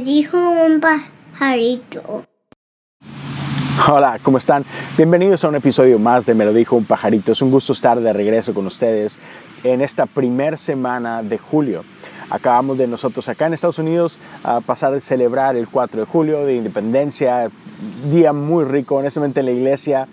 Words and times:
Me 0.00 0.06
dijo 0.06 0.38
un 0.38 0.80
pajarito. 0.80 2.24
Hola, 3.86 4.18
¿cómo 4.22 4.38
están? 4.38 4.64
Bienvenidos 4.96 5.44
a 5.44 5.48
un 5.48 5.56
episodio 5.56 5.98
más 5.98 6.24
de 6.24 6.32
Me 6.32 6.46
lo 6.46 6.54
dijo 6.54 6.74
un 6.74 6.86
pajarito. 6.86 7.32
Es 7.32 7.42
un 7.42 7.50
gusto 7.50 7.74
estar 7.74 8.00
de 8.00 8.10
regreso 8.14 8.54
con 8.54 8.64
ustedes 8.64 9.18
en 9.62 9.82
esta 9.82 10.06
primer 10.06 10.56
semana 10.56 11.22
de 11.22 11.36
julio. 11.36 11.84
Acabamos 12.30 12.78
de 12.78 12.86
nosotros 12.86 13.28
acá 13.28 13.48
en 13.48 13.52
Estados 13.52 13.78
Unidos 13.78 14.18
a 14.42 14.62
pasar 14.62 14.94
de 14.94 15.02
celebrar 15.02 15.54
el 15.54 15.68
4 15.68 16.00
de 16.00 16.06
julio 16.06 16.46
de 16.46 16.54
independencia, 16.54 17.50
día 18.10 18.32
muy 18.32 18.64
rico, 18.64 18.94
honestamente 18.94 19.40
en 19.40 19.46
la 19.46 19.52
iglesia 19.52 20.08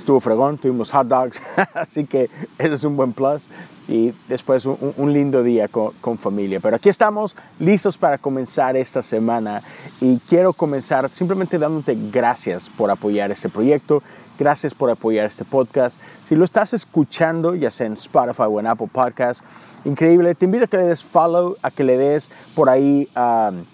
estuvo 0.00 0.18
fregón, 0.18 0.58
tuvimos 0.58 0.90
hot 0.92 1.06
dogs, 1.06 1.40
así 1.74 2.04
que 2.04 2.30
ese 2.58 2.74
es 2.74 2.84
un 2.84 2.96
buen 2.96 3.12
plus. 3.12 3.46
Y 3.86 4.12
después 4.28 4.66
un, 4.66 5.12
lindo 5.12 5.42
día 5.42 5.66
con, 5.66 6.16
familia. 6.16 6.60
Pero 6.60 6.76
aquí 6.76 6.88
estamos 6.88 7.34
listos 7.58 7.98
para 7.98 8.18
comenzar 8.18 8.76
esta 8.76 9.02
semana 9.02 9.62
y 10.00 10.18
quiero 10.28 10.52
comenzar 10.52 11.08
simplemente 11.10 11.58
dándote 11.58 11.98
gracias 12.12 12.68
por 12.68 12.88
apoyar 12.88 13.32
este 13.32 13.48
proyecto, 13.48 14.00
gracias 14.38 14.74
por 14.74 14.90
apoyar 14.90 15.26
este 15.26 15.44
podcast. 15.44 16.00
Si 16.28 16.36
lo 16.36 16.44
estás 16.44 16.72
escuchando, 16.72 17.56
ya 17.56 17.72
sea 17.72 17.88
en 17.88 17.94
Spotify 17.94 18.44
o 18.48 18.60
en 18.60 18.68
Apple 18.68 18.88
Podcast, 18.92 19.42
increíble. 19.84 20.36
Te 20.36 20.44
invito 20.44 20.66
a 20.66 20.68
que 20.68 20.76
le 20.76 20.84
des 20.84 21.02
follow, 21.02 21.56
a 21.60 21.70
que 21.72 21.82
le 21.82 21.98
des 21.98 22.30
por 22.54 22.68
ahí... 22.68 23.08
Um, 23.16 23.64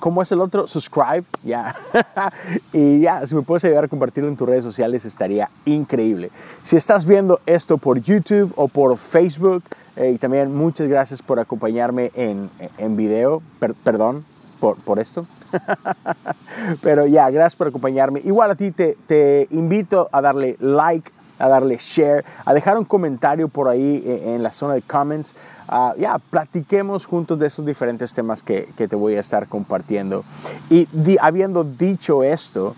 ¿Cómo 0.00 0.22
es 0.22 0.30
el 0.32 0.40
otro? 0.40 0.68
Subscribe, 0.68 1.24
ya. 1.42 1.74
y 2.72 3.00
ya, 3.00 3.26
si 3.26 3.34
me 3.34 3.42
puedes 3.42 3.64
ayudar 3.64 3.84
a 3.84 3.88
compartirlo 3.88 4.28
en 4.28 4.36
tus 4.36 4.48
redes 4.48 4.64
sociales 4.64 5.04
estaría 5.04 5.50
increíble. 5.64 6.30
Si 6.62 6.76
estás 6.76 7.04
viendo 7.04 7.40
esto 7.46 7.78
por 7.78 8.00
YouTube 8.00 8.52
o 8.56 8.68
por 8.68 8.96
Facebook, 8.96 9.64
eh, 9.96 10.12
y 10.14 10.18
también 10.18 10.54
muchas 10.54 10.88
gracias 10.88 11.22
por 11.22 11.40
acompañarme 11.40 12.12
en, 12.14 12.50
en 12.78 12.96
video, 12.96 13.42
perdón 13.82 14.24
por, 14.60 14.76
por 14.76 14.98
esto. 14.98 15.26
Pero 16.82 17.06
ya, 17.06 17.30
gracias 17.30 17.56
por 17.56 17.68
acompañarme. 17.68 18.20
Igual 18.24 18.50
a 18.50 18.54
ti 18.54 18.70
te, 18.70 18.96
te 19.06 19.48
invito 19.50 20.08
a 20.12 20.20
darle 20.20 20.56
like, 20.60 21.10
a 21.38 21.48
darle 21.48 21.76
share, 21.78 22.24
a 22.44 22.54
dejar 22.54 22.78
un 22.78 22.84
comentario 22.84 23.48
por 23.48 23.68
ahí 23.68 24.02
eh, 24.04 24.34
en 24.34 24.42
la 24.42 24.52
zona 24.52 24.74
de 24.74 24.82
comments 24.82 25.34
Ah, 25.70 25.94
ya, 25.98 26.18
platiquemos 26.18 27.04
juntos 27.04 27.38
de 27.38 27.46
esos 27.46 27.64
diferentes 27.66 28.14
temas 28.14 28.42
que, 28.42 28.70
que, 28.74 28.88
te 28.88 28.96
voy 28.96 29.16
a 29.16 29.20
estar 29.20 29.48
compartiendo. 29.48 30.24
Y 30.70 30.88
habiendo 31.20 31.62
dicho 31.62 32.24
esto, 32.24 32.74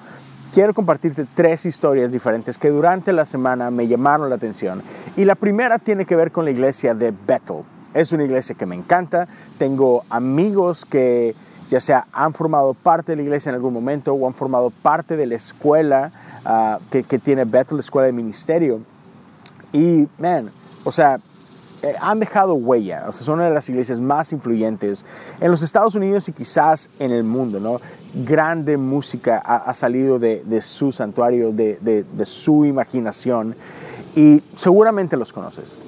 quiero 0.52 0.74
compartirte 0.74 1.24
tres 1.36 1.66
historias 1.66 2.10
diferentes 2.10 2.58
que 2.58 2.68
durante 2.70 3.12
la 3.12 3.26
semana 3.26 3.70
me 3.70 3.86
llamaron 3.86 4.28
la 4.28 4.34
atención. 4.34 4.82
Y 5.16 5.24
la 5.24 5.36
primera 5.36 5.78
tiene 5.78 6.04
que 6.04 6.16
ver 6.16 6.32
con 6.32 6.44
la 6.44 6.50
iglesia 6.50 6.92
de 6.92 7.12
Bethel. 7.12 7.62
Es 7.94 8.10
una 8.10 8.24
iglesia 8.24 8.56
que 8.56 8.66
me 8.66 8.74
encanta. 8.74 9.28
Tengo 9.56 10.02
amigos 10.10 10.84
que 10.84 11.36
ya 11.70 11.80
sea 11.80 12.06
han 12.12 12.34
formado 12.34 12.74
parte 12.74 13.12
de 13.12 13.16
la 13.16 13.22
iglesia 13.22 13.48
en 13.48 13.54
algún 13.54 13.72
momento 13.72 14.12
o 14.12 14.26
han 14.26 14.34
formado 14.34 14.70
parte 14.70 15.16
de 15.16 15.24
la 15.24 15.36
escuela 15.36 16.12
ah, 16.44 16.78
que, 16.90 17.04
que 17.04 17.18
tiene 17.18 17.44
Bethel, 17.44 17.78
la 17.78 17.80
escuela 17.80 18.06
de 18.06 18.12
ministerio. 18.12 18.80
Y, 19.72 20.08
man, 20.18 20.50
o 20.84 20.92
sea, 20.92 21.18
eh, 21.82 21.94
han 21.98 22.20
dejado 22.20 22.54
huella, 22.54 23.04
o 23.08 23.12
sea, 23.12 23.24
son 23.24 23.36
una 23.36 23.48
de 23.48 23.54
las 23.54 23.66
iglesias 23.70 24.02
más 24.02 24.32
influyentes 24.32 25.06
en 25.40 25.50
los 25.50 25.62
Estados 25.62 25.94
Unidos 25.94 26.28
y 26.28 26.32
quizás 26.32 26.90
en 26.98 27.10
el 27.10 27.24
mundo, 27.24 27.58
¿no? 27.58 27.80
Grande 28.12 28.76
música 28.76 29.38
ha, 29.38 29.72
salido 29.72 30.18
de, 30.18 30.60
su 30.60 30.92
santuario, 30.92 31.52
de, 31.52 31.78
de, 31.80 32.24
su 32.26 32.66
imaginación 32.66 33.54
y 34.14 34.42
seguramente 34.54 35.16
los 35.16 35.32
conoces. 35.32 35.78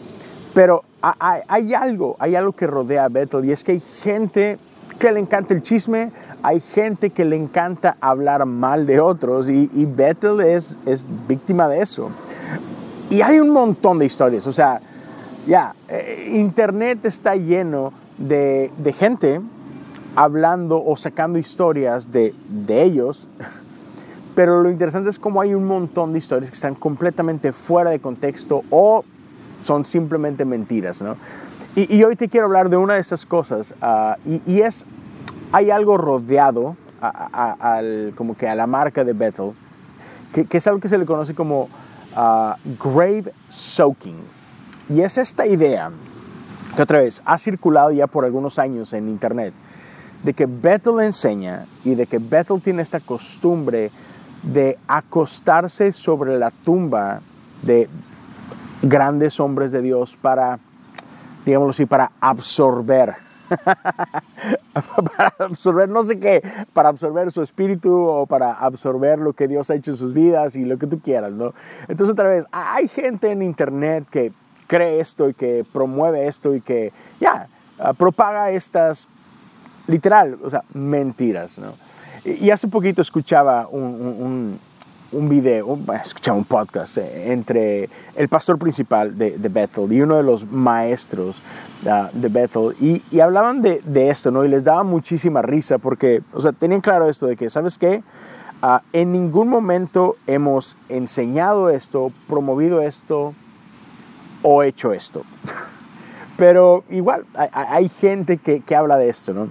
Pero 0.54 0.84
hay, 1.00 1.74
algo, 1.74 2.16
hay 2.20 2.36
algo 2.36 2.52
que 2.52 2.66
rodea 2.66 3.04
a 3.04 3.08
Bethel 3.08 3.44
y 3.44 3.52
es 3.52 3.64
que 3.64 3.72
hay 3.72 3.82
gente 4.02 4.58
que 5.02 5.10
le 5.10 5.18
encanta 5.18 5.52
el 5.52 5.62
chisme, 5.64 6.12
hay 6.44 6.60
gente 6.60 7.10
que 7.10 7.24
le 7.24 7.34
encanta 7.34 7.96
hablar 8.00 8.46
mal 8.46 8.86
de 8.86 9.00
otros 9.00 9.50
y, 9.50 9.68
y 9.74 9.84
Bethel 9.84 10.38
es, 10.38 10.78
víctima 11.26 11.68
de 11.68 11.82
eso. 11.82 12.08
Y 13.10 13.20
hay 13.20 13.40
un 13.40 13.50
montón 13.50 13.98
de 13.98 14.06
historias, 14.06 14.46
o 14.46 14.52
sea, 14.52 14.80
ya, 15.44 15.74
eh, 15.88 16.30
Internet 16.34 17.04
está 17.04 17.34
lleno 17.34 17.92
de, 18.16 18.70
gente 18.96 19.40
hablando 20.14 20.80
o 20.80 20.96
sacando 20.96 21.36
historias 21.36 22.12
de, 22.12 22.32
ellos, 22.68 23.28
pero 24.36 24.62
lo 24.62 24.70
interesante 24.70 25.10
es 25.10 25.18
cómo 25.18 25.40
hay 25.40 25.52
un 25.52 25.64
montón 25.64 26.12
de 26.12 26.20
historias 26.20 26.48
que 26.48 26.54
están 26.54 26.76
completamente 26.76 27.52
fuera 27.52 27.90
de 27.90 27.98
contexto 27.98 28.62
o 28.70 29.04
son 29.64 29.84
simplemente 29.84 30.44
mentiras, 30.44 31.02
¿no? 31.02 31.16
Y, 31.74 32.02
hoy 32.04 32.16
te 32.16 32.28
quiero 32.28 32.46
hablar 32.46 32.68
de 32.68 32.76
una 32.76 32.94
de 32.94 33.00
esas 33.00 33.24
cosas, 33.24 33.74
ah, 33.80 34.18
y, 34.26 34.60
es, 34.60 34.84
hay 35.52 35.70
algo 35.70 35.96
rodeado 35.96 36.76
al, 37.00 38.12
como 38.14 38.36
que 38.36 38.46
a 38.46 38.54
la 38.54 38.66
marca 38.66 39.04
de 39.04 39.14
Bethel, 39.14 39.52
que, 40.34 40.46
es 40.50 40.66
algo 40.66 40.80
que 40.80 40.90
se 40.90 40.98
le 40.98 41.06
conoce 41.06 41.34
como 41.34 41.70
ah, 42.14 42.56
grave 42.84 43.32
soaking. 43.48 44.18
Y 44.90 45.00
es 45.00 45.16
esta 45.16 45.46
idea 45.46 45.90
que 46.76 46.82
otra 46.82 47.00
vez 47.00 47.22
ha 47.24 47.38
circulado 47.38 47.90
ya 47.90 48.06
por 48.06 48.26
algunos 48.26 48.58
años 48.58 48.92
en 48.92 49.08
internet, 49.08 49.54
de 50.22 50.34
que 50.34 50.44
Bethel 50.44 51.00
enseña 51.00 51.64
y 51.84 51.94
de 51.94 52.06
que 52.06 52.18
Bethel 52.18 52.60
tiene 52.60 52.82
esta 52.82 53.00
costumbre 53.00 53.90
de 54.42 54.76
acostarse 54.86 55.94
sobre 55.94 56.38
la 56.38 56.50
tumba 56.50 57.22
de 57.62 57.88
grandes 58.82 59.40
hombres 59.40 59.72
de 59.72 59.80
Dios 59.80 60.18
para, 60.20 60.58
digámoslo 61.44 61.70
así, 61.70 61.86
para 61.86 62.12
absorber. 62.20 63.14
para 65.16 65.34
absorber 65.38 65.88
no 65.88 66.04
sé 66.04 66.18
qué, 66.18 66.42
para 66.72 66.88
absorber 66.88 67.30
su 67.32 67.42
espíritu 67.42 67.92
o 67.92 68.26
para 68.26 68.54
absorber 68.54 69.18
lo 69.18 69.34
que 69.34 69.46
Dios 69.46 69.70
ha 69.70 69.74
hecho 69.74 69.90
en 69.90 69.96
sus 69.98 70.14
vidas 70.14 70.56
y 70.56 70.64
lo 70.64 70.78
que 70.78 70.86
tú 70.86 71.00
quieras, 71.00 71.32
¿no? 71.32 71.52
Entonces 71.88 72.12
otra 72.12 72.28
vez, 72.28 72.46
hay 72.50 72.88
gente 72.88 73.30
en 73.30 73.42
internet 73.42 74.06
que 74.10 74.32
cree 74.66 75.00
esto 75.00 75.28
y 75.28 75.34
que 75.34 75.66
promueve 75.70 76.26
esto 76.26 76.54
y 76.54 76.62
que 76.62 76.92
ya 77.20 77.46
ah, 77.78 77.92
propaga 77.92 78.50
estas, 78.50 79.06
literal, 79.86 80.38
o 80.42 80.48
sea, 80.48 80.62
mentiras. 80.72 81.58
¿no? 81.58 81.74
Y, 82.24 82.48
hace 82.50 82.68
poquito 82.68 83.02
escuchaba 83.02 83.68
un 83.68 84.58
video, 85.28 85.78
escuchaba 86.02 86.38
un 86.38 86.44
podcast 86.44 86.98
eh, 86.98 87.32
entre 87.32 87.88
el 88.16 88.28
pastor 88.28 88.58
principal 88.58 89.16
de, 89.16 89.38
de, 89.38 89.48
Bethel 89.48 89.92
y 89.92 90.00
uno 90.00 90.16
de 90.16 90.22
los 90.22 90.50
maestros 90.50 91.42
ah, 91.86 92.10
de 92.12 92.28
Bethel 92.28 92.74
y, 92.80 93.02
y 93.10 93.20
hablaban 93.20 93.62
de, 93.62 93.80
de, 93.84 94.10
esto, 94.10 94.30
¿no? 94.30 94.44
Y 94.44 94.48
les 94.48 94.64
daba 94.64 94.82
muchísima 94.82 95.42
risa 95.42 95.78
porque, 95.78 96.22
o 96.32 96.40
sea, 96.40 96.52
tenían 96.52 96.80
claro 96.80 97.08
esto 97.08 97.26
de 97.26 97.36
que, 97.36 97.50
¿sabes 97.50 97.78
qué? 97.78 98.02
Uh, 98.62 98.78
en 98.92 99.12
ningún 99.12 99.48
momento 99.48 100.16
hemos 100.26 100.76
enseñado 100.88 101.68
esto, 101.68 102.12
promovido 102.28 102.80
esto, 102.80 103.34
o 104.42 104.62
hecho 104.62 104.92
esto. 104.92 105.24
Pero 106.36 106.84
igual, 106.90 107.24
hay, 107.34 107.88
gente 107.88 108.38
que, 108.38 108.62
habla 108.74 108.96
de 108.96 109.08
esto, 109.08 109.32
¿no? 109.32 109.48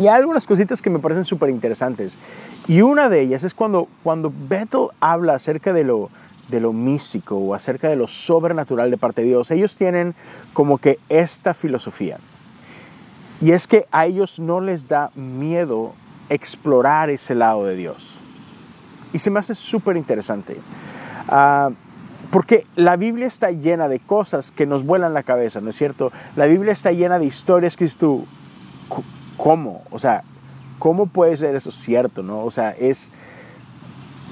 Y 0.00 0.08
hay 0.08 0.14
algunas 0.16 0.46
cositas 0.46 0.80
que 0.80 0.88
me 0.88 0.98
parecen 0.98 1.26
súper 1.26 1.50
interesantes. 1.50 2.16
Y 2.66 2.80
una 2.80 3.10
de 3.10 3.20
ellas 3.20 3.44
es 3.44 3.52
cuando, 3.52 3.86
cuando 4.02 4.32
Bethel 4.34 4.88
habla 4.98 5.34
acerca 5.34 5.74
de 5.74 5.84
lo, 5.84 6.08
de 6.48 6.58
lo 6.58 6.72
místico 6.72 7.36
o 7.36 7.54
acerca 7.54 7.90
de 7.90 7.96
lo 7.96 8.06
sobrenatural 8.06 8.90
de 8.90 8.96
parte 8.96 9.20
de 9.20 9.28
Dios. 9.28 9.50
Ellos 9.50 9.76
tienen 9.76 10.14
como 10.54 10.78
que 10.78 10.98
esta 11.10 11.52
filosofía. 11.52 12.16
Y 13.42 13.52
es 13.52 13.66
que 13.66 13.84
a 13.92 14.06
ellos 14.06 14.38
no 14.40 14.62
les 14.62 14.88
da 14.88 15.10
miedo 15.14 15.92
explorar 16.30 17.10
ese 17.10 17.34
lado 17.34 17.66
de 17.66 17.76
Dios. 17.76 18.18
Y 19.12 19.18
se 19.18 19.30
me 19.30 19.38
hace 19.38 19.54
súper 19.54 19.98
interesante. 19.98 20.56
Uh, 21.28 21.74
porque 22.30 22.64
la 22.74 22.96
Biblia 22.96 23.26
está 23.26 23.50
llena 23.50 23.86
de 23.86 23.98
cosas 23.98 24.50
que 24.50 24.64
nos 24.64 24.82
vuelan 24.86 25.12
la 25.12 25.24
cabeza, 25.24 25.60
¿no 25.60 25.68
es 25.68 25.76
cierto? 25.76 26.10
La 26.36 26.46
Biblia 26.46 26.72
está 26.72 26.90
llena 26.90 27.18
de 27.18 27.26
historias 27.26 27.76
que 27.76 27.86
tú, 27.88 28.24
¿cómo? 29.42 29.82
O 29.90 29.98
sea, 29.98 30.22
¿cómo 30.78 31.06
puede 31.06 31.36
ser 31.36 31.56
eso 31.56 31.70
cierto, 31.70 32.22
no? 32.22 32.44
O 32.44 32.50
sea, 32.50 32.72
es 32.72 33.10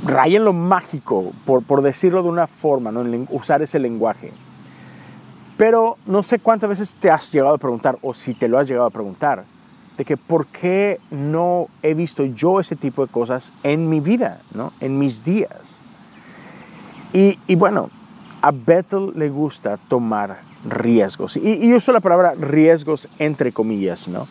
raya 0.04 0.36
en 0.36 0.44
lo 0.44 0.52
mágico, 0.52 1.32
por, 1.46 1.62
por 1.62 1.82
decirlo 1.82 2.22
de 2.22 2.28
una 2.28 2.46
forma, 2.46 2.92
¿no? 2.92 3.04
usar 3.30 3.62
ese 3.62 3.78
lenguaje. 3.78 4.32
Pero 5.56 5.96
no 6.06 6.22
sé 6.22 6.38
cuántas 6.38 6.68
veces 6.68 6.94
te 6.94 7.10
has 7.10 7.32
llegado 7.32 7.54
a 7.54 7.58
preguntar, 7.58 7.98
o 8.02 8.12
si 8.12 8.34
te 8.34 8.48
lo 8.48 8.58
has 8.58 8.68
llegado 8.68 8.86
a 8.86 8.90
preguntar, 8.90 9.44
de 9.96 10.04
que 10.04 10.16
por 10.16 10.46
qué 10.46 11.00
no 11.10 11.68
he 11.82 11.94
visto 11.94 12.24
yo 12.24 12.60
ese 12.60 12.76
tipo 12.76 13.04
de 13.04 13.10
cosas 13.10 13.50
en 13.62 13.88
mi 13.88 14.00
vida, 14.00 14.40
¿no? 14.54 14.72
En 14.80 14.98
mis 14.98 15.24
días. 15.24 15.80
Y, 17.12 17.54
bueno, 17.56 17.90
a 18.42 18.52
Bethel 18.52 19.12
le 19.16 19.30
gusta 19.30 19.78
tomar 19.88 20.42
riesgos. 20.64 21.36
Y, 21.36 21.66
y, 21.66 21.72
uso 21.72 21.90
la 21.90 22.00
palabra 22.00 22.34
riesgos 22.34 23.08
entre 23.18 23.50
comillas, 23.50 24.06
¿no? 24.06 24.28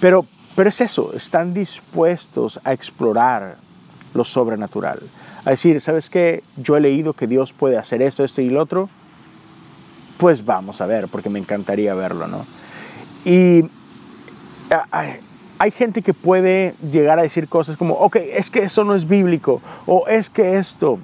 Pero, 0.00 0.26
pero 0.54 0.68
es 0.68 0.80
eso, 0.80 1.12
están 1.14 1.54
dispuestos 1.54 2.60
a 2.64 2.72
explorar 2.72 3.56
lo 4.14 4.24
sobrenatural. 4.24 5.00
A 5.44 5.50
decir, 5.50 5.80
¿sabes 5.80 6.10
qué? 6.10 6.42
Yo 6.56 6.76
he 6.76 6.80
leído 6.80 7.12
que 7.12 7.26
Dios 7.26 7.52
puede 7.52 7.78
hacer 7.78 8.02
esto, 8.02 8.24
esto 8.24 8.40
y 8.40 8.50
lo 8.50 8.62
otro. 8.62 8.88
Pues 10.18 10.44
vamos 10.44 10.80
a 10.80 10.86
ver, 10.86 11.08
porque 11.08 11.28
me 11.28 11.38
encantaría 11.38 11.94
verlo, 11.94 12.26
¿no? 12.26 12.46
Y 13.24 13.68
hay 15.58 15.70
gente 15.70 16.02
que 16.02 16.14
puede 16.14 16.74
llegar 16.90 17.18
a 17.18 17.22
decir 17.22 17.48
cosas 17.48 17.76
como, 17.76 17.94
ok, 17.94 18.16
es 18.16 18.50
que 18.50 18.60
eso 18.60 18.84
no 18.84 18.94
es 18.94 19.06
bíblico, 19.06 19.60
o 19.86 20.06
es 20.08 20.30
que 20.30 20.58
esto. 20.58 20.98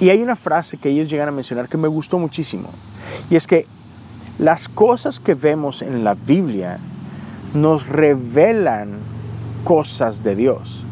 Y 0.00 0.10
hay 0.10 0.22
una 0.22 0.36
frase 0.36 0.76
que 0.76 0.88
ellos 0.88 1.10
llegan 1.10 1.28
a 1.28 1.32
mencionar 1.32 1.68
que 1.68 1.76
me 1.76 1.88
gustó 1.88 2.18
muchísimo, 2.18 2.70
y 3.30 3.36
es 3.36 3.46
que 3.46 3.66
las 4.38 4.68
cosas 4.68 5.20
que 5.20 5.34
vemos 5.34 5.82
en 5.82 6.04
la 6.04 6.14
Biblia 6.14 6.78
nos 7.54 7.86
revelan 7.86 8.98
cosas 9.64 10.22
de 10.22 10.36
Dios. 10.36 10.84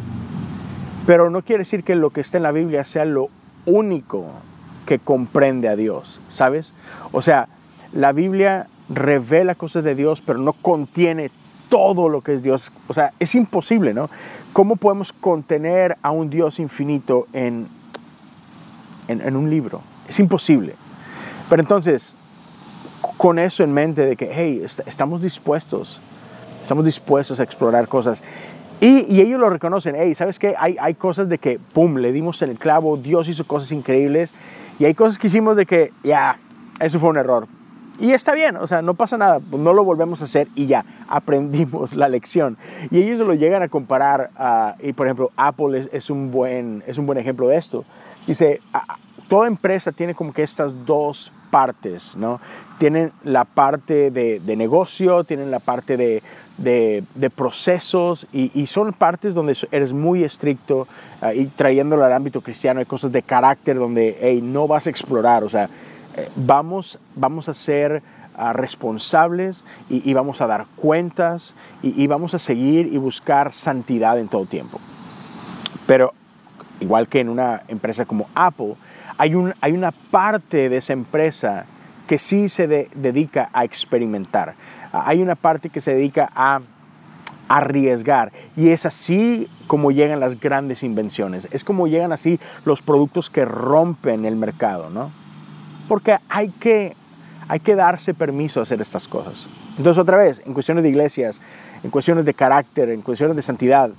Pero 1.07 1.31
no 1.31 1.43
quiere 1.43 1.65
decir 1.65 1.83
que 1.83 1.97
lo 1.97 2.11
que 2.11 2.21
está 2.21 2.37
en 2.37 2.43
la 2.43 2.53
Biblia 2.53 2.85
sea 2.85 3.05
lo 3.05 3.29
único 3.67 4.27
que 4.87 4.99
comprende 4.99 5.69
a 5.69 5.77
Dios, 5.77 6.21
¿sabes? 6.29 6.75
O 7.13 7.23
sea, 7.23 7.49
la 7.93 8.13
Biblia 8.13 8.69
revela 8.89 9.55
cosas 9.55 9.85
de 9.85 9.95
Dios, 9.95 10.23
pero 10.25 10.39
no 10.39 10.53
contiene 10.53 11.31
todo 11.69 12.09
lo 12.09 12.21
que 12.21 12.35
es 12.35 12.43
Dios. 12.43 12.73
O 12.89 12.95
sea, 12.95 13.13
es 13.19 13.35
imposible, 13.35 13.95
¿no? 13.95 14.11
¿Cómo 14.53 14.77
podemos 14.77 15.13
contener 15.13 15.97
a 16.03 16.11
un 16.11 16.29
Dios 16.29 16.59
infinito 16.59 17.27
en, 17.33 17.69
en, 19.09 19.37
un 19.37 19.49
libro? 19.49 19.81
Es 20.09 20.19
imposible. 20.19 20.75
Pero 21.49 21.63
entonces, 21.63 22.15
con 23.17 23.39
eso 23.39 23.63
en 23.63 23.73
mente 23.73 24.05
de 24.05 24.17
que, 24.17 24.31
hey, 24.33 24.65
estamos 24.87 25.23
dispuestos, 25.23 26.01
estamos 26.63 26.85
dispuestos 26.85 27.41
a 27.41 27.43
explorar 27.43 27.89
cosas. 27.89 28.23
Y, 28.81 29.21
ellos 29.21 29.39
lo 29.39 29.51
reconocen, 29.51 29.95
hey, 29.99 30.15
¿sabes 30.15 30.39
qué? 30.39 30.55
Hay, 30.59 30.77
hay 30.81 30.95
cosas 30.95 31.29
de 31.29 31.39
que, 31.39 31.59
pum, 31.59 31.97
le 31.97 32.13
dimos 32.13 32.41
en 32.43 32.51
el 32.51 32.59
clavo, 32.59 32.97
Dios 32.97 33.29
hizo 33.29 33.45
cosas 33.47 33.73
increíbles. 33.73 34.31
Y 34.79 34.87
hay 34.87 34.95
cosas 34.95 35.19
que 35.19 35.27
hicimos 35.27 35.57
de 35.57 35.67
que, 35.67 35.93
ya, 36.03 36.39
eso 36.81 36.99
fue 36.99 37.11
un 37.11 37.19
error. 37.19 37.47
Y 38.01 38.13
está 38.13 38.33
bien, 38.33 38.57
o 38.57 38.67
sea, 38.67 38.81
no 38.81 38.95
pasa 38.95 39.19
nada, 39.19 39.41
no 39.53 39.75
lo 39.75 39.85
volvemos 39.85 40.23
a 40.23 40.25
hacer 40.25 40.49
y 40.55 40.65
ya, 40.65 40.87
aprendimos 41.07 41.93
la 41.93 42.09
lección. 42.09 42.57
Y 42.91 42.99
ellos 42.99 43.19
lo 43.19 43.35
llegan 43.35 43.63
a 43.63 43.69
comparar, 43.69 44.31
y 44.81 44.95
por 44.95 45.07
ejemplo, 45.07 45.31
Apple 45.37 45.87
es, 45.93 46.09
un 46.09 46.31
buen, 46.31 46.83
es 46.87 46.97
un 46.97 47.05
buen 47.05 47.19
ejemplo 47.19 47.49
de 47.49 47.59
esto. 47.59 47.85
Dice, 48.27 48.63
toda 49.29 49.47
empresa 49.47 49.93
tiene 49.93 50.15
como 50.15 50.33
que 50.33 50.43
estas 50.43 50.87
dos 50.87 51.31
partes, 51.51 52.17
¿no? 52.17 52.41
Tienen 52.79 53.13
la 53.23 53.45
parte 53.45 54.11
de, 54.11 54.57
negocio, 54.57 55.25
tienen 55.25 55.51
la 55.51 55.59
parte 55.59 55.99
de, 55.99 56.23
de, 56.61 57.31
procesos 57.35 58.27
y, 58.33 58.67
son 58.67 58.93
partes 58.93 59.35
donde 59.35 59.57
eres 59.71 59.93
muy 59.93 60.25
estricto 60.25 60.87
ah, 61.23 61.33
y 61.33 61.47
trayéndolo 61.47 62.05
al 62.05 62.13
ámbito 62.13 62.43
cristiano 62.43 62.81
hay 62.81 62.87
cosas 62.87 63.11
de 63.13 63.23
carácter 63.23 63.79
donde 63.79 64.19
hey, 64.21 64.41
no 64.43 64.69
vas 64.69 64.87
a 64.87 64.91
explorar, 64.91 65.43
o 65.43 65.49
sea, 65.49 65.69
eh, 66.17 66.29
vamos, 66.37 66.99
vamos 67.17 67.49
a 67.49 67.55
ser 67.55 68.03
ah, 68.37 68.53
responsables 68.53 69.65
y, 69.89 70.13
vamos 70.13 70.41
a 70.41 70.47
dar 70.47 70.67
cuentas 70.77 71.55
y, 71.83 72.07
vamos 72.07 72.35
a 72.35 72.39
seguir 72.39 72.93
y 72.93 72.99
buscar 72.99 73.53
santidad 73.53 74.19
en 74.19 74.29
todo 74.29 74.45
tiempo. 74.45 74.81
Pero 75.87 76.13
igual 76.81 77.09
que 77.09 77.21
en 77.21 77.31
una 77.31 77.63
empresa 77.69 78.05
como 78.05 78.29
Apple, 78.35 78.75
hay, 79.17 79.35
un, 79.35 79.55
hay 79.61 79.73
una 79.73 79.93
parte 79.93 80.69
de 80.69 80.77
esa 80.77 80.93
empresa 80.93 81.65
que 82.07 82.19
sí 82.19 82.49
se 82.49 82.67
dedica 82.67 83.51
a 83.53 83.65
experimentar. 83.65 84.55
Hay 84.93 85.23
una 85.23 85.35
parte 85.35 85.71
que 85.71 85.81
se 85.81 85.95
dedica 85.95 86.31
a 86.35 86.61
arriesgar. 87.49 88.33
Y 88.57 88.69
es 88.69 88.87
así 88.87 89.49
como 89.67 89.91
llegan 89.91 90.21
las 90.21 90.39
grandes 90.39 90.83
invenciones. 90.83 91.49
Es 91.51 91.65
como 91.65 91.87
llegan 91.87 92.13
así 92.13 92.39
los 92.65 92.83
productos 92.83 93.31
que 93.31 93.45
rompen 93.45 94.25
el 94.25 94.37
mercado, 94.37 94.91
¿no? 94.91 95.11
porque 95.91 96.17
hay 96.29 96.51
que, 96.51 96.95
hay 97.49 97.59
que 97.59 97.75
darse 97.75 98.15
permiso 98.15 98.61
a 98.61 98.63
hacer 98.63 98.81
estas 98.81 99.09
cosas. 99.09 99.49
Entonces 99.77 99.99
otra 100.01 100.19
vez, 100.19 100.41
en 100.47 100.55
cuestiones 100.55 100.85
de 100.85 100.91
iglesias, 100.91 101.41
en 101.83 101.91
cuestiones 101.91 102.25
de 102.25 102.33
carácter, 102.33 102.91
en 102.91 103.03
cuestiones 103.03 103.35
de 103.35 103.43
santidad, 103.43 103.91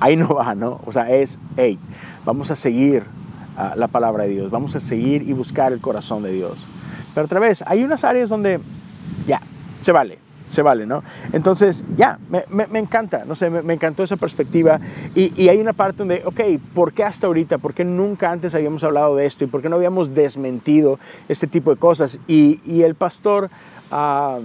ahí 0.00 0.16
no 0.16 0.34
va, 0.34 0.56
¿no? 0.56 0.80
O 0.84 0.90
sea, 0.90 1.08
es, 1.08 1.38
hey, 1.56 1.78
vamos 2.24 2.50
a 2.50 2.56
seguir 2.56 3.04
ah, 3.56 3.74
la 3.76 3.86
palabra 3.86 4.24
de 4.24 4.30
Dios, 4.30 4.50
vamos 4.50 4.74
a 4.74 4.80
seguir 4.80 5.22
y 5.22 5.32
buscar 5.32 5.72
el 5.72 5.80
corazón 5.80 6.24
de 6.24 6.32
Dios. 6.32 6.58
Pero 7.14 7.26
otra 7.26 7.38
vez, 7.38 7.62
hay 7.64 7.84
unas 7.84 8.02
áreas 8.02 8.28
donde 8.28 8.58
ya, 9.24 9.40
se 9.84 9.92
vale 9.92 10.18
se 10.54 10.62
vale, 10.62 10.86
¿no? 10.86 11.02
Entonces, 11.32 11.84
ya, 11.96 12.18
me, 12.30 12.44
me, 12.66 12.78
encanta, 12.78 13.24
no 13.24 13.34
sé, 13.34 13.50
me, 13.50 13.74
encantó 13.74 14.02
esa 14.02 14.16
perspectiva. 14.16 14.80
Y, 15.14 15.48
hay 15.48 15.58
una 15.58 15.72
parte 15.72 15.98
donde, 15.98 16.22
ok, 16.24 16.40
¿por 16.74 16.92
qué 16.92 17.04
hasta 17.04 17.26
ahorita? 17.26 17.58
¿Por 17.58 17.74
qué 17.74 17.84
nunca 17.84 18.30
antes 18.30 18.54
habíamos 18.54 18.84
hablado 18.84 19.16
de 19.16 19.26
esto? 19.26 19.44
¿Y 19.44 19.46
por 19.48 19.62
qué 19.62 19.68
no 19.68 19.76
habíamos 19.76 20.14
desmentido 20.14 20.98
este 21.28 21.46
tipo 21.46 21.70
de 21.70 21.76
cosas? 21.76 22.18
Y, 22.28 22.82
el 22.82 22.94
pastor, 22.94 23.50
uh, 23.90 24.40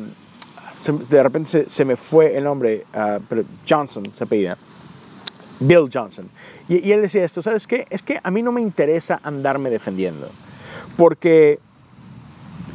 de 1.10 1.24
repente 1.24 1.50
se, 1.50 1.70
se, 1.70 1.86
me 1.86 1.96
fue 1.96 2.36
el 2.36 2.44
nombre, 2.44 2.86
uh, 2.94 3.22
pero 3.30 3.44
Johnson 3.68 4.12
se 4.16 4.26
pedía. 4.26 4.58
Bill 5.60 5.90
Johnson. 5.94 6.30
Y, 6.68 6.88
y 6.88 6.92
él 6.92 7.02
decía 7.02 7.24
esto, 7.24 7.42
¿sabes 7.42 7.68
qué? 7.68 7.86
Es 7.90 8.02
que 8.02 8.20
a 8.24 8.32
mí 8.32 8.42
no 8.42 8.52
me 8.52 8.62
interesa 8.62 9.20
andarme 9.24 9.70
defendiendo. 9.70 10.30
Porque 10.98 11.60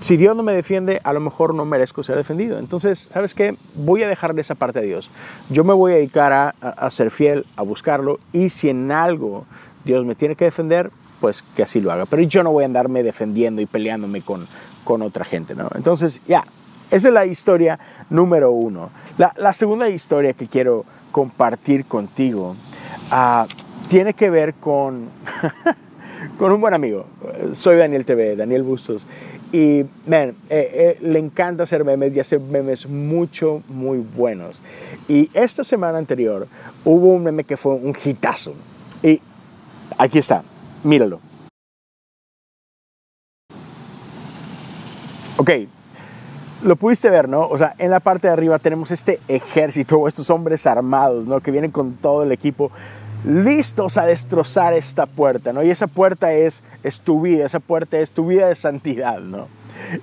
si 0.05 0.19
Dios 0.19 0.37
no 0.37 0.43
me 0.43 0.53
defiende, 0.53 1.01
a 1.03 1.15
lo 1.15 1.21
mejor 1.21 1.55
no 1.55 1.65
merezco 1.65 2.03
ser 2.03 2.17
defendido. 2.17 2.59
Entonces, 2.59 3.09
¿sabes 3.11 3.33
qué? 3.33 3.57
Voy 3.75 4.03
a 4.03 4.07
dejarle 4.07 4.43
esa 4.43 4.55
parte 4.55 4.81
a 4.81 4.83
Dios. 4.83 5.11
Yo 5.49 5.65
me 5.65 5.73
voy 5.73 5.93
a 5.93 5.95
dedicar 5.95 6.55
a, 6.61 6.91
ser 6.91 7.11
fiel, 7.11 7.47
a 7.57 7.63
buscarlo, 7.63 8.21
y 8.31 8.51
si 8.51 8.69
en 8.69 8.93
algo 8.93 9.47
Dios 9.87 10.05
me 10.05 10.15
tiene 10.15 10.37
que 10.37 10.45
defender, 10.45 10.91
pues 11.23 11.43
que 11.57 11.63
así 11.63 11.81
lo 11.81 11.91
haga. 11.91 12.05
Pero 12.05 12.21
yo 12.21 12.43
no 12.43 12.53
voy 12.53 12.65
a 12.65 12.67
andarme 12.67 13.03
defendiendo 13.03 13.63
y 13.63 13.67
peleándome 13.67 14.21
con, 14.21 14.47
con 14.85 15.01
otra 15.01 15.25
gente, 15.25 15.55
¿no? 15.55 15.71
Entonces, 15.75 16.21
ya, 16.29 16.45
esa 16.91 17.09
es 17.09 17.15
la 17.15 17.25
historia 17.25 17.79
número 18.11 18.51
uno. 18.51 18.91
La, 19.17 19.55
segunda 19.55 19.89
historia 19.89 20.35
que 20.35 20.49
quiero 20.49 20.85
compartir 21.13 21.87
contigo 21.87 22.57
ah, 23.11 23.47
tiene 23.89 24.13
que 24.13 24.29
ver 24.29 24.53
con, 24.53 25.09
con 26.39 26.53
un 26.53 26.61
buen 26.61 26.75
amigo. 26.75 27.07
Soy 27.55 27.79
Daniel 27.79 28.05
TV, 28.05 28.37
Daniel 28.37 28.65
Bustos. 28.65 29.07
Y, 29.55 29.87
man, 30.09 30.31
eh, 30.51 30.97
eh, 30.99 30.99
le 31.01 31.21
encanta 31.21 31.63
hacer 31.63 31.85
memes 31.85 32.17
y 32.17 32.19
hace 32.19 32.41
memes 32.41 32.89
mucho, 32.89 33.63
muy 33.69 33.99
buenos. 33.99 34.61
Y 35.07 35.31
esta 35.33 35.63
semana 35.63 35.97
anterior 35.97 36.49
hubo 36.85 37.15
un 37.15 37.23
meme 37.23 37.45
que 37.45 37.57
fue 37.57 37.75
un 37.75 37.95
hitazo. 38.05 38.53
Y 39.01 39.21
aquí 39.97 40.19
está, 40.19 40.43
míralo. 40.83 41.21
Ok, 45.37 45.51
lo 46.65 46.75
pudiste 46.75 47.09
ver, 47.09 47.29
¿no? 47.29 47.47
O 47.47 47.57
sea, 47.57 47.77
en 47.79 47.93
la 47.93 48.01
parte 48.01 48.27
de 48.27 48.33
arriba 48.33 48.59
tenemos 48.59 48.91
este 48.91 49.21
ejército, 49.29 50.09
estos 50.09 50.31
hombres 50.31 50.67
armados, 50.67 51.27
¿no? 51.27 51.39
Que 51.39 51.53
vienen 51.53 51.71
con 51.71 51.93
todo 51.93 52.25
el 52.25 52.33
equipo 52.33 52.73
listos 53.25 53.97
a 53.97 54.05
destrozar 54.05 54.75
esta 54.75 55.07
puerta, 55.07 55.53
¿no? 55.53 55.63
Y 55.63 55.71
esa 55.71 55.87
puerta 55.87 56.33
es, 56.33 56.63
es 56.83 57.01
tu 57.01 57.23
vida, 57.23 57.47
esa 57.47 57.61
puerta 57.61 57.99
es 57.99 58.11
tu 58.11 58.27
vida 58.27 58.49
de 58.49 58.55
santidad, 58.55 59.21
¿no? 59.21 59.49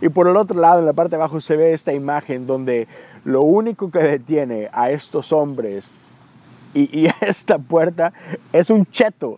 Y 0.01 0.09
por 0.09 0.27
el 0.27 0.37
otro 0.37 0.59
lado, 0.59 0.79
en 0.79 0.85
la 0.85 0.93
parte 0.93 1.11
de 1.11 1.15
abajo 1.17 1.39
se 1.41 1.55
ve 1.55 1.73
esta 1.73 1.93
imagen 1.93 2.47
donde 2.47 2.87
lo 3.23 3.41
único 3.41 3.91
que 3.91 3.99
detiene 3.99 4.69
a 4.73 4.91
estos 4.91 5.31
hombres 5.31 5.91
y, 6.73 7.07
esta 7.21 7.59
puerta 7.59 8.11
es 8.53 8.69
un 8.69 8.85
cheto. 8.85 9.37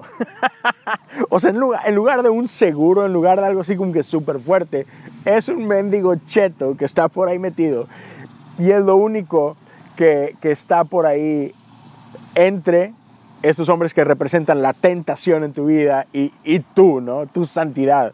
o 1.29 1.39
sea, 1.39 1.51
en 1.51 1.95
lugar, 1.95 2.23
de 2.23 2.29
un 2.29 2.47
seguro, 2.47 3.05
en 3.05 3.13
lugar 3.13 3.39
de 3.39 3.47
algo 3.47 3.61
así 3.61 3.75
como 3.75 3.91
que 3.91 4.03
súper 4.03 4.39
fuerte, 4.39 4.85
es 5.25 5.49
un 5.49 5.67
mendigo 5.67 6.15
cheto 6.27 6.77
que 6.77 6.85
está 6.85 7.09
por 7.09 7.27
ahí 7.27 7.39
metido. 7.39 7.87
Y 8.59 8.71
es 8.71 8.81
lo 8.81 8.95
único 8.95 9.57
que 9.95 10.35
está 10.41 10.83
por 10.83 11.05
ahí 11.05 11.53
entre 12.35 12.93
estos 13.43 13.69
hombres 13.69 13.93
que 13.93 14.03
representan 14.03 14.61
la 14.61 14.73
tentación 14.73 15.43
en 15.43 15.53
tu 15.53 15.67
vida 15.67 16.07
y, 16.13 16.31
y 16.43 16.59
tú, 16.59 17.01
¿no? 17.01 17.27
Tu 17.27 17.45
santidad. 17.45 18.13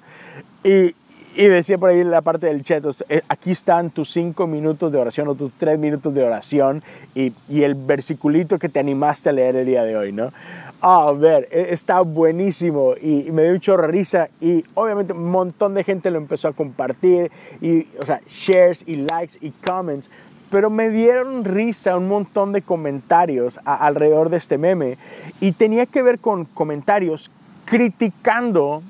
Y, 0.63 0.95
y, 1.35 1.45
decía 1.45 1.77
por 1.77 1.91
ahí 1.91 2.03
la 2.03 2.21
parte 2.21 2.47
del 2.47 2.63
chat, 2.63 2.83
eh, 3.07 3.21
aquí 3.29 3.51
están 3.51 3.91
tus 3.91 4.11
cinco 4.11 4.47
minutos 4.47 4.91
de 4.91 4.97
oración 4.97 5.27
o 5.29 5.35
tus 5.35 5.53
tres 5.53 5.79
minutos 5.79 6.13
de 6.13 6.23
oración 6.23 6.83
y, 7.15 7.31
y 7.47 7.63
el 7.63 7.75
versiculito 7.75 8.59
que 8.59 8.67
te 8.67 8.79
animaste 8.79 9.29
a 9.29 9.31
leer 9.31 9.55
el 9.55 9.65
día 9.65 9.83
de 9.83 9.95
hoy, 9.95 10.11
¿no? 10.11 10.31
a 10.81 11.11
ver, 11.11 11.47
e, 11.51 11.73
está 11.73 12.01
buenísimo 12.01 12.93
y, 12.99 13.31
me 13.31 13.43
dio 13.43 13.53
mucho 13.53 13.77
risa 13.77 14.29
y 14.39 14.63
obviamente 14.75 15.13
un 15.13 15.29
montón 15.29 15.73
de 15.73 15.83
gente 15.83 16.09
lo 16.11 16.17
empezó 16.17 16.47
a 16.47 16.53
compartir 16.53 17.31
y, 17.61 17.87
o 17.99 18.05
sea, 18.05 18.21
shares 18.27 18.83
y 18.87 18.95
likes 18.95 19.37
y 19.41 19.51
comments 19.51 20.09
pero 20.49 20.69
me 20.69 20.89
dieron 20.89 21.45
risa 21.45 21.97
un 21.97 22.07
montón 22.07 22.51
de 22.51 22.61
comentarios 22.61 23.59
alrededor 23.65 24.29
de 24.29 24.37
este 24.37 24.57
meme 24.57 24.97
y 25.39 25.51
tenía 25.51 25.85
que 25.85 26.01
ver 26.01 26.19
con 26.19 26.45
comentarios 26.45 27.31
criticando 27.65 28.81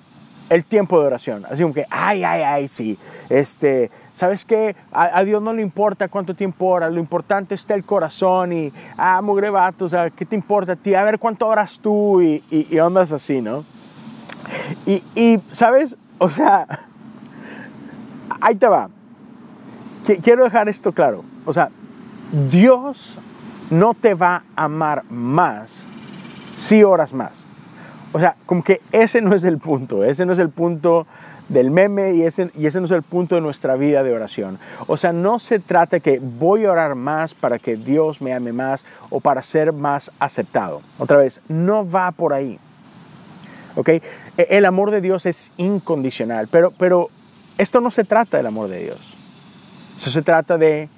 el 0.49 0.63
tiempo 0.63 0.99
de 0.99 1.07
oración. 1.07 1.45
Así 1.49 1.61
como 1.61 1.73
que, 1.73 1.85
ay, 1.89 2.23
ay, 2.23 2.41
ay, 2.41 2.67
sí, 2.67 2.97
este, 3.29 3.91
¿sabes 4.15 4.45
qué? 4.45 4.75
A, 4.91 5.23
Dios 5.23 5.41
no 5.41 5.53
le 5.53 5.61
importa 5.61 6.07
cuánto 6.07 6.33
tiempo 6.33 6.65
ora, 6.65 6.89
lo 6.89 6.99
importante 6.99 7.55
está 7.55 7.75
el 7.75 7.83
corazón 7.83 8.53
y, 8.53 8.73
ah, 8.97 9.21
mugre 9.21 9.49
vato, 9.49 9.85
o 9.85 9.89
sea, 9.89 10.09
¿qué 10.09 10.25
te 10.25 10.35
importa 10.35 10.73
a 10.73 10.75
ti? 10.75 10.95
A 10.95 11.03
ver 11.03 11.19
cuánto 11.19 11.47
oras 11.47 11.79
tú 11.79 12.21
y, 12.21 12.43
y, 12.49 12.79
ondas 12.79 13.11
así, 13.11 13.41
¿no? 13.41 13.63
Y, 14.85 15.03
y, 15.15 15.39
¿sabes? 15.51 15.95
O 16.17 16.29
sea, 16.29 16.65
ahí 18.41 18.55
te 18.55 18.67
va. 18.67 18.89
Quiero 20.23 20.43
dejar 20.43 20.67
esto 20.69 20.91
claro. 20.91 21.23
O 21.49 21.53
sea, 21.53 21.69
Dios 22.51 23.17
no 23.71 23.95
te 23.95 24.13
va 24.13 24.43
a 24.55 24.65
amar 24.65 25.03
más 25.09 25.71
si 26.55 26.83
oras 26.83 27.11
más. 27.11 27.43
O 28.11 28.19
sea, 28.19 28.35
como 28.45 28.63
que 28.63 28.81
ese 28.91 29.19
no 29.19 29.33
es 29.33 29.43
el 29.43 29.57
punto, 29.57 30.03
ese 30.03 30.27
no 30.27 30.33
es 30.33 30.37
el 30.37 30.51
punto 30.51 31.07
del 31.47 31.71
meme 31.71 32.13
y 32.13 32.21
ese, 32.21 32.51
y 32.55 32.67
ese 32.67 32.79
no 32.79 32.85
es 32.85 32.91
el 32.91 33.01
punto 33.01 33.33
de 33.33 33.41
nuestra 33.41 33.77
vida 33.77 34.03
de 34.03 34.13
oración. 34.13 34.59
O 34.85 34.95
sea, 34.95 35.11
no 35.11 35.39
se 35.39 35.57
trata 35.57 35.99
que 35.99 36.19
voy 36.19 36.65
a 36.65 36.71
orar 36.71 36.93
más 36.93 37.33
para 37.33 37.57
que 37.57 37.77
Dios 37.77 38.21
me 38.21 38.31
ame 38.31 38.53
más 38.53 38.85
o 39.09 39.19
para 39.19 39.41
ser 39.41 39.73
más 39.73 40.11
aceptado. 40.19 40.83
Otra 40.99 41.17
vez, 41.17 41.41
no 41.47 41.89
va 41.89 42.11
por 42.11 42.31
ahí. 42.31 42.59
¿Ok? 43.75 43.89
E, 43.89 44.03
el 44.37 44.65
amor 44.65 44.91
de 44.91 45.01
Dios 45.01 45.25
es 45.25 45.51
incondicional, 45.57 46.47
pero, 46.47 46.69
pero 46.77 47.09
esto 47.57 47.81
no 47.81 47.89
se 47.89 48.03
trata 48.03 48.37
del 48.37 48.45
amor 48.45 48.69
de 48.69 48.83
Dios. 48.83 49.15
Eso 49.97 50.11
se 50.11 50.21
trata 50.21 50.59
de, 50.59 50.89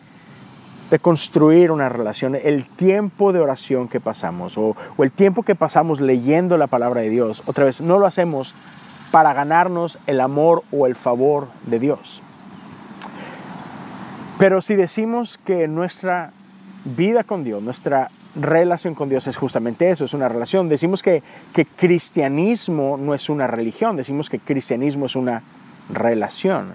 de 0.92 1.00
construir 1.00 1.72
una 1.72 1.88
relación. 1.90 2.36
El 2.36 2.68
tiempo 2.68 3.32
de 3.32 3.40
oración 3.40 3.88
que 3.88 4.02
pasamos 4.02 4.58
o, 4.58 4.76
el 5.00 5.12
tiempo 5.12 5.42
que 5.42 5.56
pasamos 5.56 6.02
leyendo 6.02 6.58
la 6.58 6.68
palabra 6.68 7.02
de 7.02 7.10
Dios, 7.10 7.42
otra 7.46 7.64
vez, 7.64 7.80
no 7.80 7.98
lo 7.98 8.06
hacemos 8.06 8.54
para 9.10 9.34
ganarnos 9.34 9.98
el 10.06 10.20
amor 10.20 10.64
o 10.72 10.86
el 10.86 10.96
favor 10.96 11.48
de 11.66 11.80
Dios. 11.80 12.22
Pero 14.38 14.62
si 14.62 14.76
decimos 14.76 15.40
que 15.46 15.68
nuestra 15.70 16.34
vida 16.84 17.24
con 17.24 17.46
Dios, 17.46 17.64
nuestra 17.64 18.12
relación 18.36 18.94
con 18.94 19.08
Dios 19.08 19.28
es 19.28 19.38
justamente 19.38 19.90
eso, 19.90 20.04
es 20.04 20.14
una 20.14 20.28
relación. 20.28 20.68
Decimos 20.68 21.02
que, 21.02 21.24
que 21.54 21.66
cristianismo 21.66 22.98
no 22.98 23.14
es 23.14 23.30
una 23.30 23.48
religión, 23.48 23.96
decimos 23.96 24.30
que 24.30 24.40
cristianismo 24.40 25.06
es 25.06 25.16
una 25.16 25.42
relación. 25.90 26.74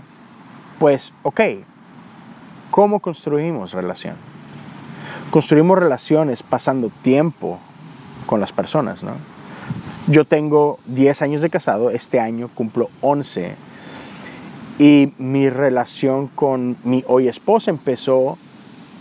Pues, 0.79 1.13
ok, 1.23 1.41
¿cómo 2.77 3.01
construimos 3.01 3.73
relación? 3.73 4.17
Construimos 5.31 5.79
relaciones 5.79 6.43
pasando 6.43 6.91
tiempo 7.01 7.59
con 8.27 8.39
las 8.39 8.53
personas, 8.53 9.03
¿no? 9.03 9.13
Yo 10.09 10.27
tengo 10.27 10.79
10 10.85 11.23
años 11.23 11.41
de 11.41 11.49
casado, 11.49 11.89
este 11.89 12.21
año 12.21 12.51
cumplo 12.55 12.91
11 13.01 13.55
y 14.79 15.11
mi 15.17 15.49
relación 15.49 16.27
con 16.27 16.77
mi 16.85 17.03
hoy 17.09 17.29
esposa 17.29 17.71
empezó 17.71 18.37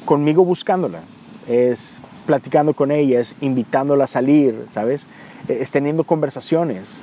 conmigo 0.06 0.46
buscándola, 0.46 1.02
es 1.46 1.98
platicando 2.26 2.74
con 2.76 2.92
ella, 2.92 3.20
es 3.20 3.36
invitándola 3.42 4.06
a 4.06 4.08
salir, 4.08 4.68
¿sabes? 4.72 5.06
Es 5.50 5.70
teniendo 5.72 6.06
conversaciones. 6.06 7.02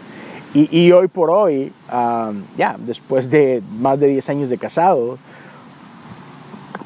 Y, 0.54 0.74
y 0.74 0.90
hoy 0.92 1.08
por 1.08 1.28
hoy, 1.28 1.70
um, 1.92 2.44
ya, 2.56 2.76
después 2.78 3.30
de 3.30 3.62
más 3.78 4.00
de 4.00 4.06
10 4.06 4.30
años 4.30 4.48
de 4.48 4.56
casado, 4.56 5.18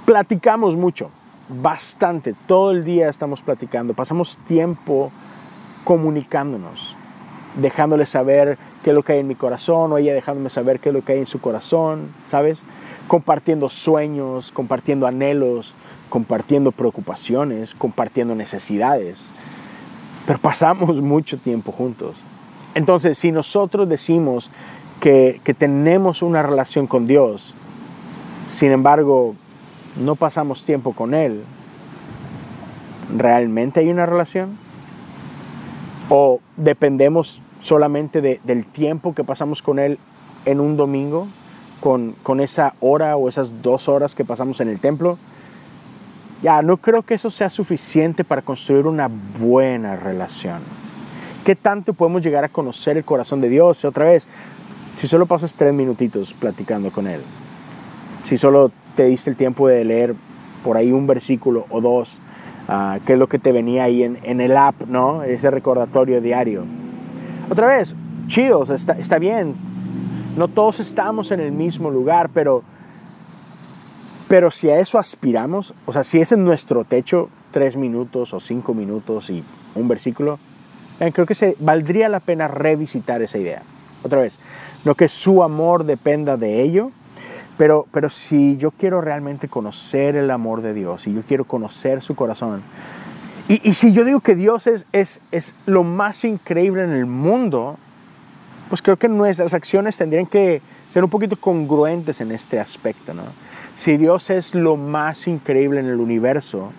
platicamos 0.06 0.76
mucho, 0.76 1.10
bastante, 1.48 2.34
todo 2.46 2.70
el 2.70 2.84
día 2.84 3.10
estamos 3.10 3.42
platicando, 3.42 3.92
pasamos 3.92 4.38
tiempo 4.46 5.10
comunicándonos 5.84 6.96
dejándole 7.56 8.06
saber 8.06 8.58
qué 8.84 8.90
es 8.90 8.94
lo 8.94 9.02
que 9.02 9.14
hay 9.14 9.20
en 9.20 9.28
mi 9.28 9.34
corazón 9.34 9.92
o 9.92 9.98
ella 9.98 10.14
dejándome 10.14 10.50
saber 10.50 10.78
qué 10.78 10.90
es 10.90 10.94
lo 10.94 11.04
que 11.04 11.14
hay 11.14 11.18
en 11.18 11.26
su 11.26 11.40
corazón, 11.40 12.08
¿sabes? 12.28 12.62
Compartiendo 13.08 13.68
sueños, 13.68 14.52
compartiendo 14.52 15.06
anhelos, 15.06 15.74
compartiendo 16.08 16.70
preocupaciones, 16.70 17.74
compartiendo 17.74 18.34
necesidades. 18.34 19.26
Pero 20.26 20.38
pasamos 20.38 21.00
mucho 21.02 21.38
tiempo 21.38 21.72
juntos. 21.72 22.16
Entonces, 22.74 23.16
si 23.18 23.32
nosotros 23.32 23.88
decimos 23.88 24.50
que, 25.00 25.40
que 25.42 25.54
tenemos 25.54 26.22
una 26.22 26.42
relación 26.42 26.86
con 26.86 27.06
Dios, 27.06 27.54
sin 28.46 28.70
embargo, 28.70 29.34
no 29.96 30.16
pasamos 30.16 30.64
tiempo 30.64 30.92
con 30.92 31.14
Él, 31.14 31.42
¿realmente 33.16 33.80
hay 33.80 33.90
una 33.90 34.06
relación? 34.06 34.58
¿O 36.08 36.40
dependemos 36.56 37.40
solamente 37.60 38.20
del 38.20 38.66
tiempo 38.66 39.14
que 39.14 39.24
pasamos 39.24 39.62
con 39.62 39.78
Él 39.78 39.98
en 40.44 40.60
un 40.60 40.76
domingo, 40.76 41.26
con, 41.80 42.12
con 42.22 42.40
esa 42.40 42.74
hora 42.80 43.16
o 43.16 43.28
esas 43.28 43.62
dos 43.62 43.88
horas 43.88 44.14
que 44.14 44.24
pasamos 44.24 44.60
en 44.60 44.68
el 44.68 44.78
templo, 44.78 45.18
ya 46.42 46.62
no 46.62 46.76
creo 46.76 47.02
que 47.02 47.14
eso 47.14 47.30
sea 47.30 47.50
suficiente 47.50 48.22
para 48.22 48.42
construir 48.42 48.86
una 48.86 49.10
buena 49.40 49.96
relación. 49.96 50.60
¿Qué 51.44 51.56
tanto 51.56 51.92
podemos 51.92 52.22
llegar 52.22 52.44
a 52.44 52.48
conocer 52.48 52.96
el 52.96 53.04
corazón 53.04 53.40
de 53.40 53.48
Dios? 53.48 53.84
Otra 53.84 54.06
vez, 54.06 54.26
si 54.96 55.06
solo 55.06 55.26
pasas 55.26 55.54
tres 55.54 55.72
minutitos 55.72 56.34
platicando 56.34 56.90
con 56.90 57.06
Él, 57.06 57.20
si 58.24 58.36
solo 58.36 58.70
te 58.96 59.04
diste 59.04 59.30
el 59.30 59.36
tiempo 59.36 59.68
de 59.68 59.84
leer 59.84 60.14
por 60.64 60.76
ahí 60.76 60.90
un 60.90 61.06
versículo 61.06 61.66
o 61.70 61.80
dos, 61.80 62.18
uh, 62.68 62.98
que 63.04 63.12
es 63.12 63.18
lo 63.18 63.28
que 63.28 63.38
te 63.38 63.52
venía 63.52 63.84
ahí 63.84 64.02
en, 64.02 64.18
en 64.24 64.40
el 64.40 64.56
app, 64.56 64.82
¿no? 64.88 65.22
Ese 65.22 65.50
recordatorio 65.50 66.20
diario 66.20 66.64
otra 67.48 67.68
vez, 67.68 67.94
chidos, 68.26 68.70
está, 68.70 68.94
está 68.94 69.18
bien. 69.18 69.54
No 70.36 70.48
todos 70.48 70.80
estamos 70.80 71.30
en 71.30 71.40
el 71.40 71.52
mismo 71.52 71.90
lugar, 71.90 72.28
pero, 72.34 72.62
pero 74.28 74.50
si 74.50 74.68
a 74.68 74.80
eso 74.80 74.98
aspiramos, 74.98 75.72
o 75.86 75.92
sea, 75.92 76.02
si 76.02 76.20
ese 76.20 76.34
es 76.34 76.40
nuestro 76.40 76.84
techo, 76.84 77.30
tres 77.52 77.76
minutos 77.76 78.34
o 78.34 78.40
cinco 78.40 78.74
minutos 78.74 79.30
y 79.30 79.44
un 79.76 79.86
versículo, 79.86 80.40
creo 80.98 81.24
que 81.24 81.36
se, 81.36 81.56
valdría 81.60 82.08
la 82.08 82.20
pena 82.20 82.48
revisitar 82.48 83.22
esa 83.22 83.38
idea. 83.38 83.62
Otra 84.02 84.20
vez, 84.20 84.40
no 84.84 84.96
que 84.96 85.08
su 85.08 85.44
amor 85.44 85.84
dependa 85.84 86.36
de 86.36 86.62
ello, 86.62 86.90
pero, 87.56 87.86
pero 87.90 88.10
si 88.10 88.56
yo 88.56 88.70
quiero 88.70 89.00
realmente 89.00 89.48
conocer 89.48 90.16
el 90.16 90.30
amor 90.30 90.62
de 90.62 90.74
Dios, 90.74 91.02
si 91.02 91.14
yo 91.14 91.22
quiero 91.22 91.44
conocer 91.44 92.02
su 92.02 92.14
corazón, 92.14 92.62
y, 93.48 93.74
si 93.74 93.92
yo 93.92 94.04
digo 94.04 94.18
que 94.18 94.34
Dios 94.34 94.66
es, 94.66 94.86
es, 94.92 95.20
es 95.30 95.54
lo 95.66 95.84
más 95.84 96.24
increíble 96.24 96.82
en 96.82 96.90
el 96.90 97.06
mundo, 97.06 97.78
pues 98.68 98.82
creo 98.82 98.96
que 98.96 99.08
nuestras 99.08 99.54
acciones 99.54 99.96
tendrían 99.96 100.26
que 100.26 100.60
ser 100.92 101.04
un 101.04 101.10
poquito 101.10 101.36
congruentes 101.36 102.20
en 102.20 102.32
este 102.32 102.58
aspecto. 102.58 103.14
¿no? 103.14 103.22
Si 103.76 103.96
Dios 103.96 104.30
es 104.30 104.54
lo 104.54 104.76
más 104.76 105.28
increíble 105.28 105.78
en 105.78 105.86
el 105.86 106.00
universo, 106.00 106.72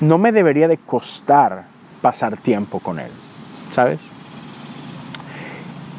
no 0.00 0.18
me 0.18 0.32
debería 0.32 0.66
de 0.66 0.76
costar 0.76 1.66
pasar 2.00 2.36
tiempo 2.36 2.80
con 2.80 2.98
Él, 2.98 3.10
¿sabes? 3.72 4.00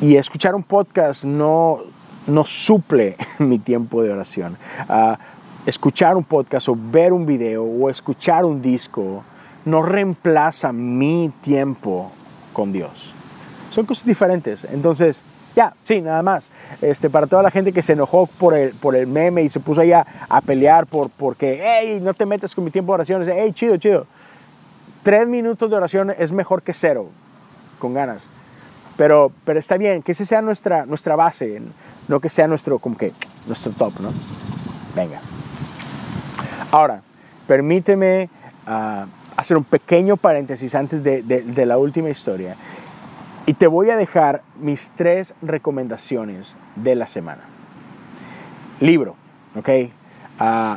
Y 0.01 0.15
escuchar 0.15 0.55
un 0.55 0.63
podcast 0.63 1.23
no, 1.23 1.79
no 2.29 2.45
suple 2.45 3.17
mi 3.39 3.59
tiempo 3.59 4.03
de 4.03 4.11
oración. 4.11 4.57
Uh, 4.87 5.15
escuchar 5.65 6.17
un 6.17 6.23
podcast 6.23 6.69
o 6.69 6.77
ver 6.77 7.13
un 7.13 7.25
video 7.25 7.63
o 7.63 7.89
escuchar 7.89 8.45
un 8.45 8.61
disco 8.61 9.23
no 9.65 9.81
reemplaza 9.81 10.71
mi 10.71 11.31
tiempo 11.41 12.11
con 12.53 12.71
Dios. 12.71 13.13
Son 13.71 13.85
cosas 13.85 14.05
diferentes. 14.05 14.65
Entonces, 14.65 15.21
ya, 15.55 15.73
sí, 15.83 16.01
nada 16.01 16.23
más. 16.23 16.49
Este, 16.81 17.09
para 17.09 17.27
toda 17.27 17.43
la 17.43 17.51
gente 17.51 17.71
que 17.71 17.81
se 17.81 17.93
enojó 17.93 18.27
por 18.27 18.53
el, 18.53 18.73
por 18.73 18.95
el 18.95 19.07
meme 19.07 19.43
y 19.43 19.49
se 19.49 19.59
puso 19.59 19.81
ahí 19.81 19.91
a, 19.91 20.05
pelear 20.45 20.87
por, 20.87 21.09
porque, 21.09 21.61
hey, 21.61 21.99
no 22.01 22.13
te 22.13 22.25
metas 22.25 22.55
con 22.55 22.63
mi 22.63 22.71
tiempo 22.71 22.93
de 22.93 22.95
oraciones. 22.95 23.29
Hey, 23.31 23.51
chido, 23.53 23.77
chido. 23.77 24.07
Tres 25.03 25.27
minutos 25.27 25.69
de 25.69 25.75
oración 25.75 26.11
es 26.17 26.31
mejor 26.31 26.61
que 26.61 26.73
cero, 26.73 27.09
con 27.79 27.93
ganas. 27.93 28.23
Pero, 28.97 29.31
pero 29.45 29.59
está 29.59 29.77
bien, 29.77 30.01
que 30.01 30.11
esa 30.11 30.25
sea 30.25 30.41
nuestra, 30.41 30.85
nuestra 30.85 31.15
base, 31.15 31.61
no 32.09 32.19
que 32.19 32.29
sea 32.29 32.47
nuestro, 32.47 32.79
como 32.79 32.97
que, 32.97 33.13
nuestro 33.47 33.71
top, 33.71 33.93
¿no? 34.01 34.09
Venga. 34.95 35.21
Ahora, 36.71 37.01
permíteme 37.47 38.29
uh, 38.67 39.05
hacer 39.37 39.55
un 39.55 39.63
pequeño 39.63 40.17
paréntesis 40.17 40.73
antes 40.75 41.03
de, 41.03 41.21
de, 41.21 41.65
la 41.65 41.77
última 41.77 42.09
historia. 42.09 42.55
Y 43.45 43.53
te 43.53 43.67
voy 43.67 43.91
a 43.91 43.95
dejar 43.95 44.41
mis 44.59 44.91
tres 44.95 45.33
recomendaciones 45.41 46.55
de 46.75 46.95
la 46.95 47.07
semana. 47.07 47.43
Libro, 48.79 49.15
¿ok? 49.55 49.69
Uh, 50.39 50.75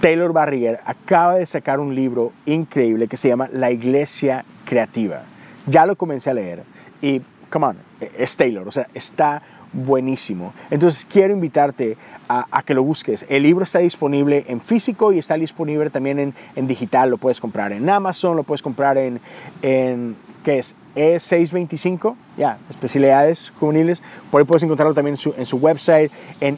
Taylor 0.00 0.32
Barriger 0.32 0.80
acaba 0.84 1.36
de 1.36 1.46
sacar 1.46 1.78
un 1.78 1.94
libro 1.94 2.32
increíble 2.46 3.06
que 3.06 3.16
se 3.16 3.28
llama 3.28 3.48
La 3.52 3.70
Iglesia 3.70 4.44
Creativa. 4.64 5.22
Ya 5.66 5.86
lo 5.86 5.94
comencé 5.94 6.30
a 6.30 6.34
leer 6.34 6.64
y, 7.00 7.22
come 7.48 7.66
on, 7.66 7.76
es 8.00 8.36
Taylor, 8.36 8.66
o 8.66 8.72
sea, 8.72 8.88
está 8.92 9.42
buenísimo. 9.74 10.54
Entonces 10.70 11.04
quiero 11.04 11.34
invitarte 11.34 11.96
a, 12.28 12.62
que 12.64 12.74
lo 12.74 12.82
busques. 12.82 13.26
El 13.28 13.42
libro 13.42 13.64
está 13.64 13.80
disponible 13.80 14.44
en 14.48 14.60
físico 14.60 15.12
y 15.12 15.18
está 15.18 15.34
disponible 15.34 15.90
también 15.90 16.34
en, 16.56 16.66
digital. 16.66 17.10
Lo 17.10 17.18
puedes 17.18 17.40
comprar 17.40 17.72
en 17.72 17.88
Amazon, 17.88 18.36
lo 18.36 18.44
puedes 18.44 18.62
comprar 18.62 18.96
en, 18.96 19.20
en 19.62 20.16
¿qué 20.42 20.60
es? 20.60 20.74
E625, 20.96 22.14
ya, 22.38 22.58
especialidades 22.70 23.52
juveniles. 23.58 24.02
Por 24.30 24.40
ahí 24.40 24.46
puedes 24.46 24.62
encontrarlo 24.62 24.94
también 24.94 25.14
en 25.14 25.18
su, 25.18 25.34
en 25.36 25.46
su 25.46 25.56
website, 25.56 26.10
en 26.40 26.56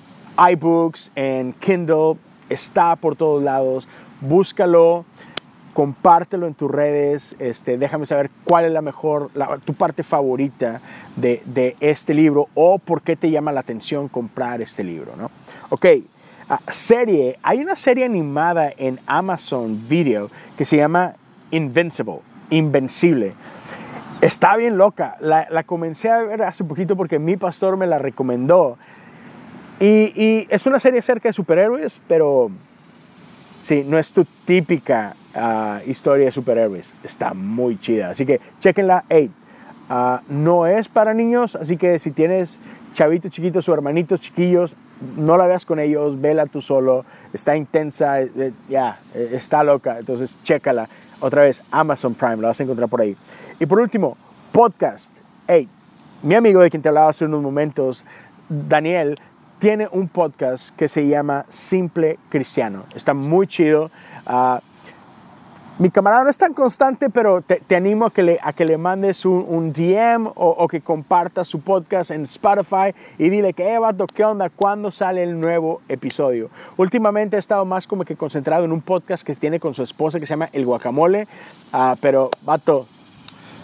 iBooks, 0.52 1.10
en 1.16 1.52
Kindle. 1.54 2.14
Está 2.48 2.94
por 2.96 3.16
todos 3.16 3.42
lados. 3.42 3.88
Búscalo 4.20 5.04
compártelo 5.76 6.46
en 6.46 6.54
tus 6.54 6.70
redes, 6.70 7.36
este, 7.38 7.76
déjame 7.76 8.06
saber 8.06 8.30
cuál 8.44 8.64
es 8.64 8.72
la 8.72 8.80
mejor, 8.80 9.30
tu 9.66 9.74
parte 9.74 10.02
favorita 10.02 10.80
de, 11.16 11.42
de, 11.44 11.76
este 11.80 12.14
libro 12.14 12.48
o 12.54 12.78
por 12.78 13.02
qué 13.02 13.14
te 13.14 13.30
llama 13.30 13.52
la 13.52 13.60
atención 13.60 14.08
comprar 14.08 14.62
este 14.62 14.82
libro. 14.82 15.12
¿no? 15.18 15.30
Ok, 15.68 15.84
ah, 16.48 16.60
serie, 16.70 17.38
hay 17.42 17.60
una 17.60 17.76
serie 17.76 18.06
animada 18.06 18.72
en 18.74 18.98
Amazon 19.06 19.86
Video 19.86 20.30
que 20.56 20.64
se 20.64 20.78
llama 20.78 21.12
Invincible, 21.50 22.20
Invencible. 22.48 23.34
Está 24.22 24.56
bien 24.56 24.78
loca. 24.78 25.18
La, 25.20 25.62
comencé 25.64 26.08
a 26.08 26.22
ver 26.22 26.40
hace 26.40 26.64
poquito 26.64 26.96
porque 26.96 27.18
mi 27.18 27.36
pastor 27.36 27.76
me 27.76 27.86
la 27.86 27.98
recomendó. 27.98 28.78
Y, 29.78 29.86
y 30.16 30.46
es 30.48 30.64
una 30.64 30.80
serie 30.80 31.00
acerca 31.00 31.28
de 31.28 31.34
superhéroes, 31.34 32.00
pero 32.08 32.50
sí, 33.60 33.84
no 33.86 33.98
es 33.98 34.10
tu 34.12 34.24
típica 34.24 35.14
ah, 35.36 35.80
historia 35.86 36.26
de 36.26 36.32
superhéroes. 36.32 36.94
Está 37.04 37.34
muy 37.34 37.78
chida. 37.78 38.10
Así 38.10 38.26
que 38.26 38.40
chequenla. 38.58 39.04
8. 39.10 39.30
Ah, 39.88 40.22
no 40.28 40.66
es 40.66 40.88
para 40.88 41.14
niños, 41.14 41.54
así 41.54 41.76
que 41.76 42.00
si 42.00 42.10
tienes 42.10 42.58
chavitos 42.92 43.30
chiquitos 43.30 43.68
o 43.68 43.74
hermanitos 43.74 44.20
chiquillos, 44.20 44.74
no 45.16 45.36
la 45.36 45.46
veas 45.46 45.64
con 45.64 45.78
ellos, 45.78 46.20
vela 46.20 46.46
tú 46.46 46.60
solo. 46.60 47.04
Está 47.32 47.56
intensa, 47.56 48.20
eh, 48.22 48.30
eh, 48.36 48.52
ya, 48.68 48.98
eh, 49.14 49.32
está 49.34 49.62
loca. 49.62 49.98
Entonces, 49.98 50.36
chécala. 50.42 50.88
Otra 51.20 51.42
vez, 51.42 51.62
Amazon 51.70 52.14
Prime, 52.14 52.38
la 52.38 52.48
vas 52.48 52.60
a 52.60 52.64
encontrar 52.64 52.88
por 52.88 53.00
ahí. 53.00 53.16
Y 53.60 53.66
por 53.66 53.78
último, 53.78 54.16
podcast. 54.50 55.12
Hey, 55.46 55.68
mi 56.22 56.34
amigo 56.34 56.60
de 56.60 56.70
quien 56.70 56.82
te 56.82 56.88
hablaba 56.88 57.10
hace 57.10 57.26
unos 57.26 57.42
momentos, 57.42 58.04
Daniel, 58.48 59.20
tiene 59.58 59.88
un 59.92 60.08
podcast 60.08 60.74
que 60.76 60.88
se 60.88 61.06
llama 61.06 61.46
Simple 61.48 62.18
Cristiano. 62.28 62.84
Está 62.94 63.14
muy 63.14 63.46
chido. 63.46 63.90
Ah, 64.26 64.60
mi 65.78 65.90
camarada 65.90 66.24
no 66.24 66.30
es 66.30 66.38
tan 66.38 66.54
constante, 66.54 67.10
pero 67.10 67.42
te, 67.42 67.56
te 67.60 67.76
animo 67.76 68.06
a 68.06 68.10
que 68.10 68.22
le, 68.22 68.38
a 68.42 68.54
que 68.54 68.64
le 68.64 68.78
mandes 68.78 69.26
un, 69.26 69.44
un 69.46 69.74
DM 69.74 70.26
o, 70.26 70.32
o, 70.34 70.68
que 70.68 70.80
compartas 70.80 71.48
su 71.48 71.60
podcast 71.60 72.10
en 72.12 72.22
Spotify 72.22 72.94
y 73.18 73.28
dile 73.28 73.52
que, 73.52 73.74
eh, 73.74 73.78
vato, 73.78 74.06
¿qué 74.06 74.24
onda? 74.24 74.48
¿Cuándo 74.48 74.90
sale 74.90 75.22
el 75.22 75.38
nuevo 75.38 75.82
episodio? 75.88 76.48
Últimamente 76.78 77.36
he 77.36 77.38
estado 77.38 77.66
más 77.66 77.86
como 77.86 78.06
que 78.06 78.16
concentrado 78.16 78.64
en 78.64 78.72
un 78.72 78.80
podcast 78.80 79.22
que 79.22 79.34
tiene 79.34 79.60
con 79.60 79.74
su 79.74 79.82
esposa 79.82 80.18
que 80.18 80.24
se 80.24 80.30
llama 80.30 80.48
El 80.54 80.64
Guacamole, 80.64 81.28
uh, 81.74 81.94
pero, 82.00 82.30
vato, 82.42 82.86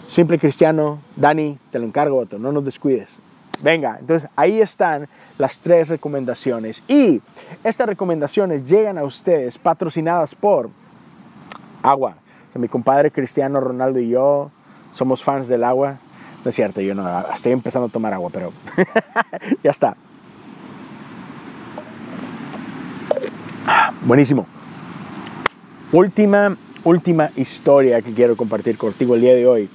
simple 0.05 0.37
cristiano, 0.37 0.99
Dani, 1.15 1.57
te 1.71 1.79
lo 1.79 1.85
encargo, 1.85 2.17
vato, 2.17 2.37
no 2.37 2.51
nos 2.51 2.63
descuides. 2.63 3.17
Venga, 3.63 3.97
entonces 3.99 4.29
ahí 4.35 4.61
están 4.61 5.07
las 5.39 5.57
tres 5.57 5.87
recomendaciones. 5.87 6.83
Y 6.87 7.21
estas 7.63 7.87
recomendaciones 7.87 8.65
llegan 8.65 8.99
a 8.99 9.03
ustedes 9.03 9.57
patrocinadas 9.57 10.35
por 10.35 10.69
agua. 11.83 12.15
Mi 12.55 12.67
compadre 12.67 13.11
Cristiano 13.11 13.59
Ronaldo 13.59 13.99
y 13.99 14.09
yo 14.09 14.49
somos 14.93 15.23
fans 15.23 15.47
del 15.47 15.63
agua. 15.63 15.97
No 16.43 16.49
es 16.49 16.55
cierto, 16.55 16.81
yo 16.81 16.95
no, 16.95 17.07
estoy 17.33 17.51
empezando 17.51 17.87
a 17.87 17.89
tomar 17.89 18.13
agua, 18.13 18.29
pero 18.31 18.51
ya 19.63 19.71
está. 19.71 19.95
Buenísimo. 24.01 24.45
Última, 25.91 26.57
última 26.83 27.29
historia 27.35 28.01
que 28.01 28.13
quiero 28.13 28.35
compartir 28.35 28.77
contigo 28.77 29.15
el 29.15 29.21
día 29.21 29.35
de 29.35 29.47
hoy. 29.47 29.69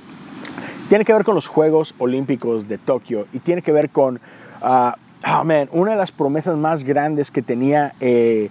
Tiene 0.89 1.05
que 1.05 1.13
ver 1.13 1.25
con 1.25 1.35
los 1.35 1.47
Juegos 1.47 1.95
Olímpicos 1.99 2.69
de 2.69 2.79
Tokio 2.79 3.27
y 3.33 3.39
tiene 3.39 3.63
que 3.63 3.73
ver 3.73 3.91
con, 3.91 4.21
uh, 4.63 4.91
oh 5.27 5.45
man, 5.45 5.69
una 5.73 5.93
de 5.93 5.97
las 5.97 6.13
promesas 6.13 6.57
más 6.57 6.83
grandes 6.85 7.31
que 7.31 7.43
tenía 7.43 7.95
eh, 8.01 8.51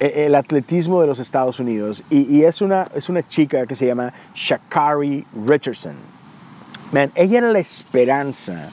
el 0.00 0.34
atletismo 0.34 1.00
de 1.00 1.06
los 1.06 1.18
Estados 1.18 1.60
Unidos 1.60 2.02
y, 2.10 2.42
es, 2.42 2.60
una, 2.60 2.86
es 2.94 3.08
una 3.08 3.26
chica 3.26 3.66
que 3.66 3.74
se 3.74 3.86
llama 3.86 4.12
Shakari 4.34 5.24
Richardson. 5.46 5.94
Man, 6.92 7.10
ella 7.14 7.38
era 7.38 7.52
la 7.52 7.58
esperanza 7.58 8.70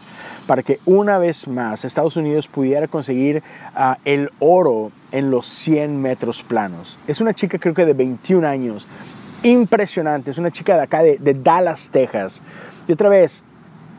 para 0.48 0.64
que 0.64 0.80
una 0.86 1.18
vez 1.18 1.48
más 1.48 1.86
Estados 1.86 2.18
Unidos 2.18 2.48
pudiera 2.48 2.88
conseguir 2.88 3.44
uh, 3.76 3.94
el 4.04 4.32
oro 4.40 4.92
en 5.12 5.32
los 5.32 5.48
100 5.48 6.02
metros 6.02 6.44
planos. 6.44 6.98
Es 7.08 7.22
una 7.22 7.34
chica 7.34 7.58
creo 7.58 7.74
que 7.74 7.86
de 7.86 7.94
21 7.94 8.48
años, 8.48 8.88
impresionante, 9.44 10.32
es 10.32 10.38
una 10.38 10.52
chica 10.52 10.76
de 10.76 10.84
acá 10.84 11.04
de, 11.04 11.38
Dallas, 11.42 11.90
Texas. 11.92 12.42
Y 12.88 12.92
otra 12.92 13.10
vez, 13.10 13.44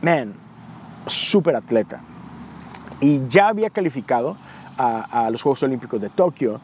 man, 0.03 0.35
súper 1.07 1.57
atleta. 1.57 2.01
Y 3.01 3.23
ya 3.29 3.49
había 3.49 3.71
calificado 3.71 4.37
a 4.79 5.29
los 5.31 5.43
Juegos 5.43 5.63
Olímpicos 5.63 6.01
de 6.01 6.09
Tokio, 6.09 6.61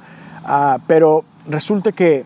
Uh, 0.48 0.80
pero 0.86 1.24
resulta 1.46 1.92
que 1.92 2.24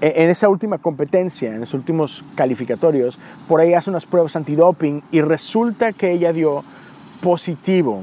en 0.00 0.30
esa 0.30 0.48
última 0.48 0.78
competencia, 0.78 1.54
en 1.54 1.60
los 1.60 1.74
últimos 1.74 2.24
calificatorios, 2.34 3.18
por 3.46 3.60
ahí 3.60 3.74
hace 3.74 3.90
unas 3.90 4.06
pruebas 4.06 4.34
antidoping 4.34 5.02
y 5.12 5.20
resulta 5.20 5.92
que 5.92 6.10
ella 6.10 6.32
dio 6.32 6.64
positivo 7.20 8.02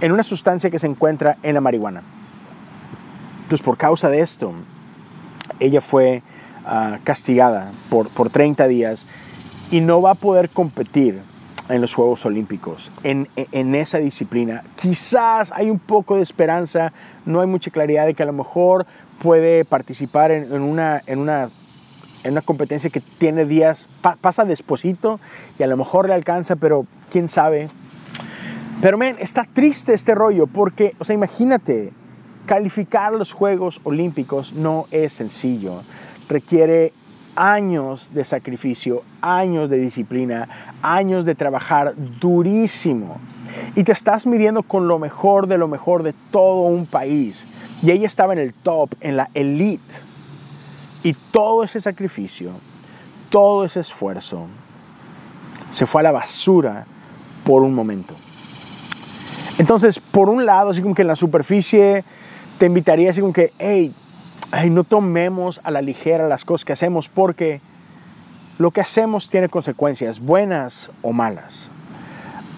en 0.00 0.12
una 0.12 0.22
sustancia 0.22 0.70
que 0.70 0.78
se 0.78 0.86
encuentra 0.86 1.36
en 1.42 1.54
la 1.54 1.60
marihuana. 1.60 2.02
Entonces, 3.42 3.64
por 3.64 3.76
causa 3.76 4.08
de 4.08 4.20
esto, 4.20 4.52
ella 5.60 5.80
fue 5.80 6.22
uh, 6.66 6.96
castigada 7.04 7.72
por, 7.90 8.08
por 8.08 8.30
30 8.30 8.66
días 8.66 9.06
y 9.70 9.80
no 9.80 10.00
va 10.00 10.12
a 10.12 10.14
poder 10.14 10.48
competir 10.48 11.20
en 11.68 11.80
los 11.80 11.94
Juegos 11.94 12.24
Olímpicos, 12.26 12.90
en, 13.02 13.28
en, 13.36 13.74
esa 13.74 13.98
disciplina. 13.98 14.64
Quizás 14.76 15.50
hay 15.52 15.70
un 15.70 15.78
poco 15.78 16.16
de 16.16 16.22
esperanza, 16.22 16.92
no 17.24 17.40
hay 17.40 17.46
mucha 17.46 17.70
claridad 17.70 18.06
de 18.06 18.14
que 18.14 18.22
a 18.22 18.26
lo 18.26 18.34
mejor 18.34 18.86
puede 19.22 19.64
participar 19.64 20.30
en, 20.30 20.52
una, 20.52 21.02
en, 21.06 21.18
una, 21.18 21.50
en 22.22 22.32
una 22.32 22.42
competencia 22.42 22.90
que 22.90 23.00
tiene 23.00 23.44
días, 23.44 23.86
pa, 24.02 24.16
pasa 24.20 24.44
desposito 24.44 25.20
y 25.58 25.62
a 25.62 25.66
lo 25.66 25.76
mejor 25.76 26.08
le 26.08 26.14
alcanza, 26.14 26.56
pero 26.56 26.86
quién 27.10 27.28
sabe. 27.28 27.68
Pero, 28.80 28.98
men, 28.98 29.16
está 29.18 29.46
triste 29.50 29.94
este 29.94 30.14
rollo 30.14 30.46
porque, 30.46 30.94
o 30.98 31.04
sea, 31.04 31.14
imagínate, 31.14 31.92
calificar 32.46 33.12
los 33.12 33.32
Juegos 33.32 33.80
Olímpicos 33.84 34.52
no 34.52 34.86
es 34.90 35.12
sencillo. 35.12 35.82
Requiere 36.28 36.92
años 37.36 38.10
de 38.12 38.24
sacrificio, 38.24 39.02
años 39.20 39.70
de 39.70 39.78
disciplina, 39.78 40.48
años 40.82 41.24
de 41.24 41.34
trabajar 41.34 41.94
durísimo. 42.20 43.18
Y 43.76 43.84
te 43.84 43.92
estás 43.92 44.26
midiendo 44.26 44.62
con 44.62 44.88
lo 44.88 44.98
mejor 44.98 45.46
de 45.46 45.58
lo 45.58 45.68
mejor 45.68 46.02
de 46.02 46.14
todo 46.30 46.62
un 46.62 46.86
país. 46.86 47.44
Y 47.84 47.90
ella 47.90 48.06
estaba 48.06 48.32
en 48.32 48.38
el 48.38 48.54
top, 48.54 48.94
en 49.02 49.18
la 49.18 49.28
elite. 49.34 49.94
Y 51.02 51.12
todo 51.12 51.64
ese 51.64 51.80
sacrificio, 51.80 52.52
todo 53.28 53.66
ese 53.66 53.80
esfuerzo, 53.80 54.48
se 55.70 55.84
fue 55.84 56.00
a 56.00 56.04
la 56.04 56.12
basura 56.12 56.86
por 57.44 57.62
un 57.62 57.74
momento. 57.74 58.14
Entonces, 59.58 59.98
por 59.98 60.30
un 60.30 60.46
lado, 60.46 60.70
así 60.70 60.80
como 60.80 60.94
que 60.94 61.02
en 61.02 61.08
la 61.08 61.16
superficie, 61.16 62.04
te 62.58 62.64
invitaría 62.64 63.10
así 63.10 63.20
como 63.20 63.34
que, 63.34 63.52
hey, 63.58 63.92
hey, 64.50 64.70
no 64.70 64.84
tomemos 64.84 65.60
a 65.62 65.70
la 65.70 65.82
ligera 65.82 66.26
las 66.26 66.46
cosas 66.46 66.64
que 66.64 66.72
hacemos 66.72 67.10
porque 67.10 67.60
lo 68.56 68.70
que 68.70 68.80
hacemos 68.80 69.28
tiene 69.28 69.50
consecuencias, 69.50 70.20
buenas 70.20 70.90
o 71.02 71.12
malas. 71.12 71.68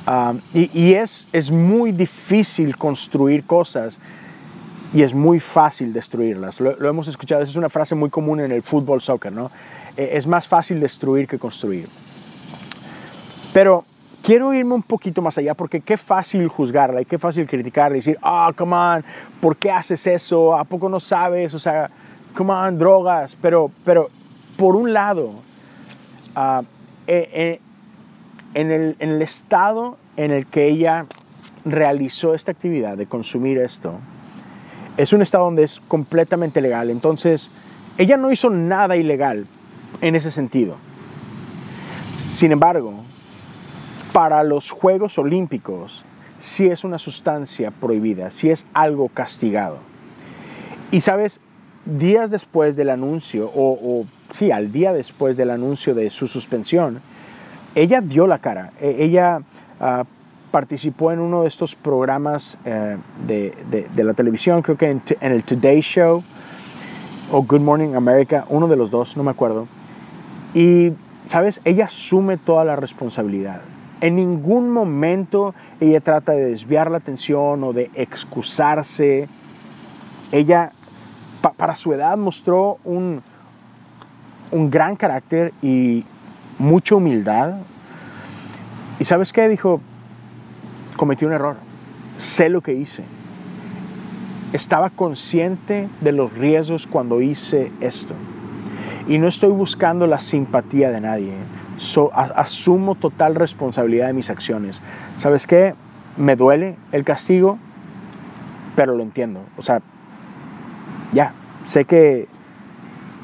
Um, 0.06 0.40
y, 0.54 0.70
y 0.72 0.94
es, 0.94 1.26
es 1.32 1.50
muy 1.50 1.90
difícil 1.90 2.76
construir 2.76 3.44
cosas 3.44 3.98
y 4.92 5.02
es 5.02 5.14
muy 5.14 5.40
fácil 5.40 5.92
destruirlas. 5.92 6.60
Lo, 6.60 6.88
hemos 6.88 7.08
escuchado, 7.08 7.42
es 7.42 7.56
una 7.56 7.68
frase 7.68 7.94
muy 7.94 8.10
común 8.10 8.40
en 8.40 8.52
el 8.52 8.62
fútbol, 8.62 9.00
soccer, 9.00 9.32
¿no? 9.32 9.50
Es 9.96 10.26
más 10.26 10.46
fácil 10.46 10.80
destruir 10.80 11.26
que 11.26 11.38
construir. 11.38 11.88
Pero 13.52 13.84
quiero 14.22 14.52
irme 14.52 14.74
un 14.74 14.82
poquito 14.82 15.22
más 15.22 15.38
allá 15.38 15.54
porque 15.54 15.80
qué 15.80 15.96
fácil 15.96 16.48
juzgarla 16.48 17.00
y 17.00 17.04
qué 17.04 17.18
fácil 17.18 17.46
criticarla 17.46 17.96
y 17.96 18.00
decir, 18.00 18.18
ah, 18.22 18.48
oh, 18.50 18.54
come 18.54 18.76
on, 18.76 19.04
¿por 19.40 19.56
qué 19.56 19.70
haces 19.70 20.06
eso? 20.06 20.56
¿A 20.56 20.64
poco 20.64 20.88
no 20.88 21.00
sabes? 21.00 21.54
O 21.54 21.58
sea, 21.58 21.90
come 22.34 22.52
on, 22.52 22.78
drogas. 22.78 23.36
Pero, 23.40 23.70
pero 23.84 24.10
por 24.56 24.76
un 24.76 24.92
lado, 24.92 25.30
uh, 26.36 26.62
eh, 27.06 27.30
eh, 27.32 27.60
en, 28.54 28.70
el, 28.70 28.96
en 28.98 29.10
el 29.10 29.22
estado 29.22 29.96
en 30.16 30.32
el 30.32 30.46
que 30.46 30.66
ella 30.66 31.06
realizó 31.64 32.34
esta 32.34 32.52
actividad 32.52 32.96
de 32.96 33.06
consumir 33.06 33.58
esto, 33.58 33.98
es 34.96 35.12
un 35.12 35.22
estado 35.22 35.44
donde 35.44 35.64
es 35.64 35.80
completamente 35.88 36.60
legal. 36.60 36.90
Entonces, 36.90 37.50
ella 37.98 38.16
no 38.16 38.32
hizo 38.32 38.50
nada 38.50 38.96
ilegal 38.96 39.46
en 40.00 40.16
ese 40.16 40.30
sentido. 40.30 40.76
Sin 42.16 42.52
embargo, 42.52 42.94
para 44.12 44.42
los 44.42 44.70
Juegos 44.70 45.18
Olímpicos 45.18 46.04
sí 46.38 46.66
es 46.66 46.84
una 46.84 46.98
sustancia 46.98 47.70
prohibida, 47.70 48.30
sí 48.30 48.50
es 48.50 48.66
algo 48.72 49.08
castigado. 49.08 49.78
Y 50.90 51.00
sabes, 51.00 51.40
días 51.84 52.30
después 52.30 52.76
del 52.76 52.90
anuncio, 52.90 53.50
o, 53.54 54.04
sí, 54.32 54.50
al 54.50 54.72
día 54.72 54.92
después 54.92 55.36
del 55.36 55.50
anuncio 55.50 55.94
de 55.94 56.10
su 56.10 56.26
suspensión, 56.28 57.00
ella 57.74 58.00
dio 58.00 58.26
la 58.26 58.38
cara. 58.38 58.72
E, 58.80 59.04
ella 59.04 59.40
uh, 59.80 60.04
participó 60.56 61.12
en 61.12 61.20
uno 61.20 61.42
de 61.42 61.48
estos 61.48 61.74
programas 61.74 62.56
uh, 62.64 62.96
de, 63.26 63.52
de, 63.94 64.04
la 64.04 64.14
televisión, 64.14 64.62
creo 64.62 64.78
que 64.78 64.90
en, 64.90 65.02
en, 65.20 65.32
el 65.32 65.44
Today 65.44 65.82
Show 65.82 66.24
o 67.30 67.42
Good 67.42 67.60
Morning 67.60 67.94
America, 67.94 68.46
uno 68.48 68.66
de 68.66 68.74
los 68.74 68.90
dos, 68.90 69.18
no 69.18 69.22
me 69.22 69.32
acuerdo. 69.32 69.68
Y, 70.54 70.94
¿sabes? 71.26 71.60
Ella 71.66 71.84
asume 71.84 72.38
toda 72.38 72.64
la 72.64 72.74
responsabilidad. 72.74 73.60
En 74.00 74.16
ningún 74.16 74.70
momento 74.70 75.54
ella 75.78 76.00
trata 76.00 76.32
de 76.32 76.46
desviar 76.46 76.90
la 76.90 76.96
atención 76.96 77.62
o 77.62 77.74
de 77.74 77.90
excusarse. 77.92 79.28
ella 80.32 80.72
para 81.58 81.76
su 81.76 81.92
edad 81.92 82.16
mostró 82.16 82.78
un, 82.82 83.22
un 84.50 84.70
gran 84.70 84.96
carácter 84.96 85.52
y 85.60 86.06
mucha 86.56 86.94
humildad. 86.94 87.58
¿Y 88.98 89.04
sabes 89.04 89.34
qué? 89.34 89.50
Dijo, 89.50 89.82
cometí 90.96 91.24
un 91.24 91.32
error, 91.32 91.56
sé 92.18 92.48
lo 92.48 92.60
que 92.60 92.72
hice. 92.72 93.04
Estaba 94.52 94.90
consciente 94.90 95.88
de 96.00 96.12
los 96.12 96.32
riesgos 96.32 96.86
cuando 96.86 97.20
hice 97.20 97.72
esto. 97.80 98.14
Y 99.08 99.18
no 99.18 99.28
estoy 99.28 99.50
buscando 99.50 100.06
la 100.06 100.18
simpatía 100.18 100.90
de 100.90 101.00
nadie. 101.00 101.34
asumo 102.34 102.94
total 102.94 103.34
responsabilidad 103.34 104.08
de 104.08 104.12
mis 104.12 104.30
acciones. 104.30 104.80
¿Sabes 105.18 105.46
qué? 105.46 105.74
Me 106.16 106.36
duele 106.36 106.76
el 106.92 107.04
castigo, 107.04 107.58
pero 108.74 108.94
lo 108.96 109.02
entiendo. 109.02 109.42
O 109.56 109.62
sea, 109.62 109.80
ya, 111.12 111.34
sé 111.64 111.84
que, 111.84 112.26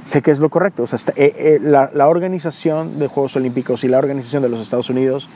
sé 0.05 0.23
que 0.23 0.31
es 0.31 0.41
lo 0.41 0.51
correcto. 0.51 0.83
O 0.83 0.87
sea, 0.87 0.99
eh, 1.17 1.35
eh, 1.37 1.59
la, 1.63 1.91
la, 1.95 2.09
organización 2.09 2.99
de 2.99 3.07
Juegos 3.09 3.37
Olímpicos 3.37 3.85
y 3.85 3.89
la 3.89 3.99
organización 3.99 4.43
de 4.43 4.49
los 4.49 4.61
Estados 4.61 4.91
Unidos 4.91 5.29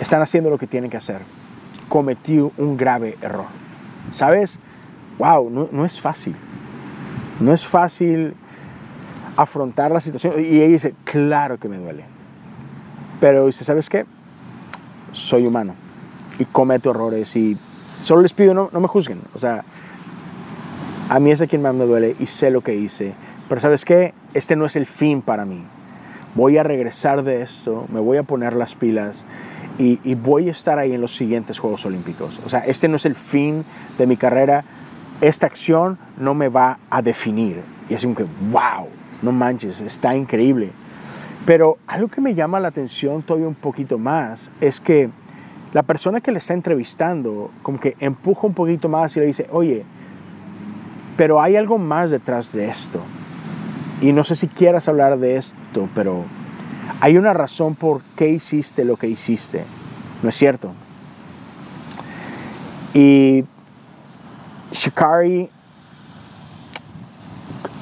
están 0.00 0.22
haciendo 0.22 0.50
lo 0.50 0.58
que 0.58 0.66
tienen 0.66 0.90
que 0.90 0.96
hacer. 0.96 1.20
Cometí 1.88 2.38
un 2.38 2.76
grave 2.76 3.16
error. 3.20 3.46
¿Sabes? 4.12 4.58
Wow, 5.18 5.68
no, 5.72 5.84
es 5.84 6.00
fácil. 6.00 6.36
No 7.40 7.52
es 7.52 7.66
fácil 7.66 8.34
afrontar 9.36 9.90
la 9.90 10.00
situación. 10.00 10.34
Y 10.38 10.60
ella 10.60 10.68
dice, 10.68 10.94
claro 11.04 11.58
que 11.58 11.68
me 11.68 11.78
duele. 11.78 12.04
Pero 13.20 13.46
dice, 13.46 13.64
¿sabes 13.64 13.88
qué? 13.88 14.04
Soy 15.12 15.46
humano 15.46 15.74
y 16.38 16.44
cometo 16.44 16.90
errores 16.90 17.34
y 17.36 17.56
solo 18.02 18.20
les 18.20 18.34
pido 18.34 18.52
no, 18.52 18.68
no 18.72 18.80
me 18.80 18.88
juzguen. 18.88 19.20
O 19.34 19.38
sea, 19.38 19.64
a 21.08 21.18
mí 21.20 21.30
es 21.30 21.40
a 21.40 21.46
quien 21.46 21.62
más 21.62 21.74
me 21.74 21.86
duele 21.86 22.16
y 22.18 22.26
sé 22.26 22.50
lo 22.50 22.60
que 22.60 22.74
hice. 22.74 23.14
Pero 23.48 23.60
sabes 23.60 23.84
qué, 23.84 24.12
este 24.34 24.56
no 24.56 24.66
es 24.66 24.76
el 24.76 24.86
fin 24.86 25.22
para 25.22 25.44
mí. 25.44 25.64
Voy 26.34 26.58
a 26.58 26.62
regresar 26.62 27.22
de 27.22 27.42
esto, 27.42 27.86
me 27.90 28.00
voy 28.00 28.18
a 28.18 28.22
poner 28.22 28.54
las 28.54 28.74
pilas 28.74 29.24
y, 29.78 30.00
y, 30.04 30.14
voy 30.14 30.48
a 30.48 30.52
estar 30.52 30.78
ahí 30.78 30.92
en 30.92 31.00
los 31.00 31.14
siguientes 31.14 31.58
Juegos 31.58 31.84
Olímpicos. 31.84 32.40
O 32.44 32.48
sea, 32.48 32.60
este 32.60 32.88
no 32.88 32.96
es 32.96 33.04
el 33.04 33.14
fin 33.14 33.64
de 33.98 34.06
mi 34.06 34.16
carrera. 34.16 34.64
Esta 35.20 35.46
acción 35.46 35.98
no 36.18 36.34
me 36.34 36.48
va 36.48 36.78
a 36.90 37.02
definir. 37.02 37.62
Y 37.88 37.94
así 37.94 38.06
como 38.06 38.16
que, 38.16 38.26
wow, 38.50 38.88
no 39.22 39.32
manches, 39.32 39.80
está 39.80 40.16
increíble. 40.16 40.70
Pero 41.44 41.78
algo 41.86 42.08
que 42.08 42.20
me 42.20 42.34
llama 42.34 42.58
la 42.58 42.68
atención 42.68 43.22
todavía 43.22 43.48
un 43.48 43.54
poquito 43.54 43.98
más 43.98 44.50
es 44.60 44.80
que 44.80 45.10
la 45.72 45.82
persona 45.82 46.20
que 46.20 46.32
le 46.32 46.38
está 46.38 46.54
entrevistando 46.54 47.50
como 47.62 47.78
que 47.78 47.96
empuja 48.00 48.46
un 48.46 48.54
poquito 48.54 48.88
más 48.88 49.16
y 49.16 49.20
le 49.20 49.26
dice, 49.26 49.46
oye, 49.52 49.84
pero 51.16 51.40
hay 51.40 51.56
algo 51.56 51.78
más 51.78 52.10
detrás 52.10 52.52
de 52.52 52.68
esto. 52.68 53.00
Y 54.00 54.12
no 54.12 54.24
sé 54.24 54.36
si 54.36 54.48
quieras 54.48 54.88
hablar 54.88 55.18
de 55.18 55.36
esto, 55.36 55.88
pero 55.94 56.24
hay 57.00 57.16
una 57.16 57.32
razón 57.32 57.74
por 57.74 58.02
qué 58.16 58.28
hiciste 58.30 58.84
lo 58.84 58.96
que 58.96 59.08
hiciste. 59.08 59.64
¿No 60.22 60.28
es 60.30 60.34
cierto? 60.34 60.74
Y 62.94 63.44
Shikari 64.72 65.50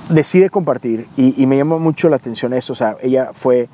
decide 0.08 0.50
compartir 0.50 1.06
y, 1.16 1.46
me 1.46 1.56
llama 1.56 1.78
mucho 1.78 2.08
la 2.08 2.16
atención 2.16 2.52
eso. 2.52 2.72
O 2.72 2.76
sea, 2.76 2.96
ella 3.02 3.30
fue 3.32 3.68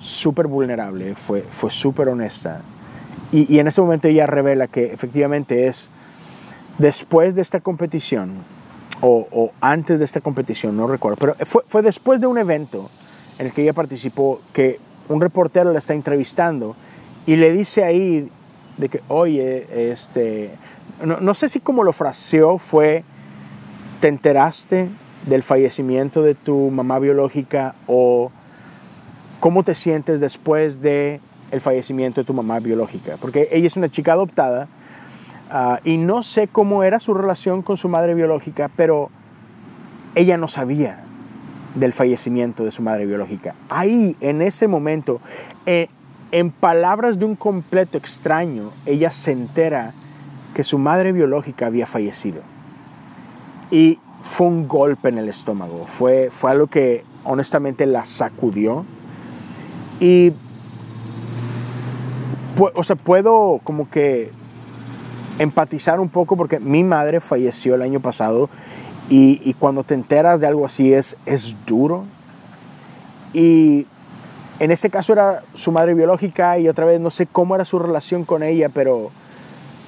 súper 0.00 0.46
vulnerable, 0.46 1.14
fue, 1.14 1.42
fue 1.42 1.70
súper 1.70 2.08
honesta. 2.08 2.62
Y, 3.32 3.58
en 3.58 3.68
ese 3.68 3.80
momento 3.80 4.08
ella 4.08 4.26
revela 4.26 4.66
que 4.66 4.92
efectivamente 4.92 5.66
es 5.66 5.88
después 6.78 7.34
de 7.34 7.42
esta 7.42 7.60
competición, 7.60 8.32
o, 9.00 9.52
antes 9.60 9.98
de 9.98 10.04
esta 10.04 10.20
competición, 10.20 10.76
no 10.76 10.86
recuerdo, 10.86 11.16
pero 11.16 11.36
fue, 11.46 11.62
fue, 11.68 11.82
después 11.82 12.20
de 12.20 12.26
un 12.26 12.38
evento 12.38 12.90
en 13.38 13.46
el 13.46 13.52
que 13.52 13.62
ella 13.62 13.72
participó 13.72 14.40
que 14.52 14.78
un 15.08 15.20
reportero 15.20 15.72
la 15.72 15.78
está 15.78 15.94
entrevistando 15.94 16.76
y 17.26 17.36
le 17.36 17.52
dice 17.52 17.84
ahí 17.84 18.28
de 18.76 18.88
que, 18.88 19.00
oye, 19.08 19.90
este, 19.90 20.50
no, 21.04 21.34
sé 21.34 21.48
si 21.48 21.60
como 21.60 21.84
lo 21.84 21.92
fraseó 21.92 22.58
fue, 22.58 23.04
¿te 24.00 24.08
enteraste 24.08 24.88
del 25.26 25.42
fallecimiento 25.42 26.22
de 26.22 26.34
tu 26.34 26.70
mamá 26.70 26.98
biológica 26.98 27.74
o 27.86 28.30
cómo 29.40 29.62
te 29.62 29.74
sientes 29.74 30.20
después 30.20 30.80
de 30.80 31.20
el 31.50 31.60
fallecimiento 31.60 32.20
de 32.20 32.24
tu 32.24 32.34
mamá 32.34 32.60
biológica? 32.60 33.16
Porque 33.20 33.48
ella 33.52 33.66
es 33.66 33.76
una 33.76 33.88
chica 33.88 34.12
adoptada 34.12 34.68
Ah, 35.50 35.80
y 35.82 35.96
no 35.96 36.22
sé 36.22 36.46
cómo 36.46 36.82
era 36.82 37.00
su 37.00 37.14
relación 37.14 37.62
con 37.62 37.78
su 37.78 37.88
madre 37.88 38.14
biológica, 38.14 38.70
pero 38.76 39.10
ella 40.14 40.36
no 40.36 40.46
sabía 40.46 41.04
del 41.78 41.92
fallecimiento 41.92 42.64
de 42.64 42.70
su 42.70 42.82
madre 42.82 43.06
biológica. 43.06 43.54
Ahí, 43.68 44.16
en 44.20 44.42
ese 44.42 44.66
momento, 44.68 45.20
eh, 45.66 45.88
en 46.32 46.50
palabras 46.50 47.18
de 47.18 47.24
un 47.24 47.36
completo 47.36 47.96
extraño, 47.96 48.70
ella 48.86 49.10
se 49.10 49.32
entera 49.32 49.92
que 50.54 50.64
su 50.64 50.78
madre 50.78 51.12
biológica 51.12 51.66
había 51.66 51.86
fallecido. 51.86 52.42
Y 53.70 53.98
fue 54.22 54.46
un 54.46 54.66
golpe 54.66 55.08
en 55.08 55.18
el 55.18 55.28
estómago, 55.28 55.86
fue, 55.86 56.28
fue 56.30 56.50
algo 56.50 56.66
que 56.66 57.04
honestamente 57.24 57.86
la 57.86 58.04
sacudió. 58.04 58.84
Y, 60.00 60.32
o 62.74 62.84
sea, 62.84 62.96
puedo 62.96 63.60
como 63.62 63.88
que 63.88 64.32
empatizar 65.38 66.00
un 66.00 66.08
poco 66.08 66.36
porque 66.36 66.58
mi 66.58 66.82
madre 66.82 67.20
falleció 67.20 67.76
el 67.76 67.82
año 67.82 68.00
pasado 68.00 68.50
y, 69.10 69.54
cuando 69.54 69.84
te 69.84 69.94
enteras 69.94 70.40
de 70.40 70.46
algo 70.46 70.66
así 70.66 70.92
es, 70.92 71.16
es 71.24 71.56
duro. 71.66 72.04
Y 73.32 73.86
en 74.58 74.70
este 74.70 74.90
caso 74.90 75.12
era 75.12 75.42
su 75.54 75.72
madre 75.72 75.94
biológica 75.94 76.58
y 76.58 76.68
otra 76.68 76.84
vez 76.84 77.00
no 77.00 77.10
sé 77.10 77.26
cómo 77.26 77.54
era 77.54 77.64
su 77.64 77.78
relación 77.78 78.24
con 78.24 78.42
ella, 78.42 78.68
pero, 78.68 79.10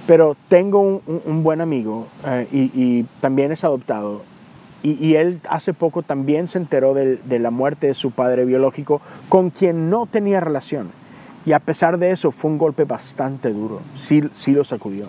pero 0.07 0.37
tengo 0.49 1.03
un, 1.07 1.43
buen 1.43 1.61
amigo 1.61 2.07
eh, 2.27 2.47
y, 2.51 3.05
también 3.21 3.53
es 3.53 3.65
adoptado. 3.65 4.23
Y, 4.83 5.15
él 5.17 5.41
hace 5.51 5.75
poco 5.75 6.03
también 6.03 6.49
se 6.49 6.57
enteró 6.57 6.95
de, 6.95 7.17
de, 7.17 7.39
la 7.39 7.51
muerte 7.51 7.89
de 7.89 7.95
su 7.95 8.13
padre 8.13 8.47
biológico 8.47 9.03
con 9.29 9.51
quien 9.51 9.91
no 9.91 10.07
tenía 10.07 10.41
relación. 10.41 10.91
Y 11.45 11.53
a 11.53 11.59
pesar 11.59 11.99
de 11.99 12.11
eso 12.11 12.31
fue 12.31 12.51
un 12.51 12.59
golpe 12.59 12.85
bastante 12.85 13.53
duro, 13.53 13.81
sí, 13.95 14.23
sí 14.33 14.53
lo 14.53 14.65
sacudió. 14.65 15.07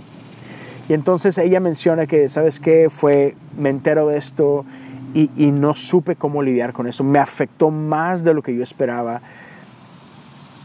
Y 0.90 0.94
entonces 0.94 1.38
ella 1.38 1.60
menciona 1.60 2.06
que, 2.06 2.28
¿sabes 2.30 2.60
qué? 2.60 2.90
Fue, 2.90 3.36
me 3.58 3.70
entero 3.70 4.08
de 4.08 4.18
esto 4.18 4.66
y, 5.14 5.52
no 5.52 5.76
supe 5.76 6.16
cómo 6.16 6.42
lidiar 6.42 6.74
con 6.74 6.88
eso. 6.88 7.04
Me 7.04 7.20
afectó 7.20 7.72
más 7.72 8.24
de 8.24 8.34
lo 8.34 8.42
que 8.42 8.56
yo 8.56 8.64
esperaba. 8.64 9.22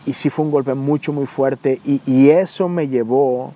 Y 0.05 0.13
sí 0.13 0.31
fue 0.31 0.45
un 0.45 0.51
golpe 0.51 0.75
mucho, 0.75 1.13
muy 1.13 1.27
fuerte. 1.27 1.81
Y, 1.85 2.29
eso 2.31 2.69
me 2.69 2.89
llevó 2.89 3.53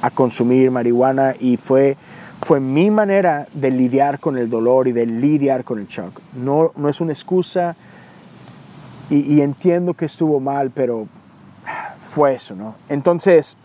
a 0.00 0.10
consumir 0.10 0.70
marihuana 0.70 1.34
y 1.38 1.56
fue, 1.56 1.96
fue 2.40 2.58
mi 2.58 2.90
manera 2.90 3.46
de 3.54 3.70
lidiar 3.70 4.18
con 4.18 4.36
el 4.36 4.50
dolor 4.50 4.88
y 4.88 4.92
de 4.92 5.06
lidiar 5.06 5.64
con 5.64 5.78
el 5.78 5.86
shock. 5.86 6.20
No, 6.34 6.72
no 6.74 6.88
es 6.88 7.00
una 7.00 7.12
excusa 7.12 7.76
y, 9.10 9.34
y 9.34 9.42
entiendo 9.42 9.94
que 9.94 10.06
estuvo 10.06 10.40
mal, 10.40 10.70
pero 10.70 11.06
fue 12.10 12.34
eso, 12.34 12.56
¿no? 12.56 12.74
Entonces, 12.88 13.56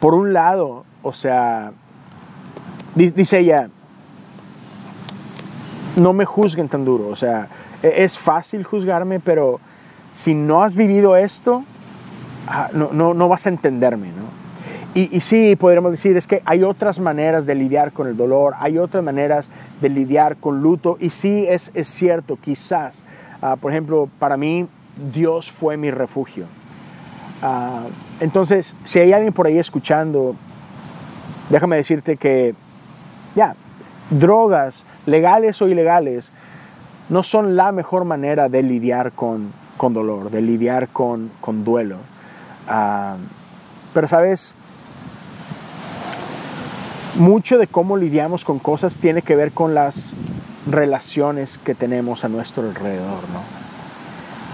por 0.00 0.14
un 0.14 0.32
lado, 0.32 0.84
o 1.02 1.12
sea, 1.12 1.72
dice 2.94 3.38
ella, 3.38 3.68
no 5.96 6.12
me 6.12 6.24
juzguen 6.24 6.68
tan 6.68 6.84
duro, 6.84 7.08
o 7.08 7.16
sea, 7.16 7.48
e-, 7.82 8.04
es 8.04 8.18
fácil 8.18 8.64
juzgarme, 8.64 9.20
pero 9.20 9.60
si 10.10 10.34
no 10.34 10.62
has 10.62 10.74
vivido 10.74 11.16
esto, 11.16 11.64
ah, 12.48 12.70
no, 12.72 12.90
no, 12.92 13.14
no 13.14 13.28
vas 13.28 13.46
a 13.46 13.50
entenderme, 13.50 14.08
¿no? 14.08 14.40
Y, 14.92 15.20
sí, 15.20 15.54
podríamos 15.54 15.92
decir, 15.92 16.16
es 16.16 16.26
que 16.26 16.42
hay 16.44 16.64
otras 16.64 16.98
maneras 16.98 17.46
de 17.46 17.54
lidiar 17.54 17.92
con 17.92 18.08
el 18.08 18.16
dolor, 18.16 18.54
hay 18.58 18.76
otras 18.76 19.04
maneras 19.04 19.48
de 19.80 19.88
lidiar 19.88 20.36
con 20.36 20.62
luto, 20.62 20.96
y 20.98 21.10
sí, 21.10 21.46
es, 21.48 21.70
es 21.74 21.86
cierto, 21.86 22.36
quizás, 22.36 23.04
ah, 23.40 23.54
por 23.54 23.70
ejemplo, 23.70 24.08
para 24.18 24.36
mí, 24.36 24.66
Dios 25.12 25.48
fue 25.48 25.76
mi 25.76 25.92
refugio. 25.92 26.46
Ah, 27.42 27.84
entonces, 28.20 28.74
si 28.84 28.98
hay 28.98 29.12
alguien 29.12 29.32
por 29.32 29.46
ahí 29.46 29.58
escuchando, 29.58 30.36
déjame 31.48 31.76
decirte 31.76 32.16
que, 32.16 32.54
ya, 33.34 33.54
drogas, 34.10 34.84
legales 35.06 35.60
o 35.62 35.68
ilegales, 35.68 36.30
no 37.08 37.22
son 37.22 37.56
la 37.56 37.72
mejor 37.72 38.04
manera 38.04 38.48
de 38.48 38.62
lidiar 38.62 39.12
con, 39.12 39.52
con 39.76 39.94
dolor, 39.94 40.30
de 40.30 40.42
lidiar 40.42 40.88
con, 40.88 41.30
con 41.40 41.64
duelo. 41.64 41.96
Ah, 42.68 43.16
pero, 43.94 44.06
¿sabes? 44.06 44.54
Mucho 47.16 47.58
de 47.58 47.66
cómo 47.66 47.96
lidiamos 47.96 48.44
con 48.44 48.58
cosas 48.58 48.98
tiene 48.98 49.22
que 49.22 49.34
ver 49.34 49.52
con 49.52 49.74
las 49.74 50.12
relaciones 50.70 51.58
que 51.58 51.74
tenemos 51.74 52.24
a 52.24 52.28
nuestro 52.28 52.62
alrededor, 52.62 53.22
¿no? 53.32 53.60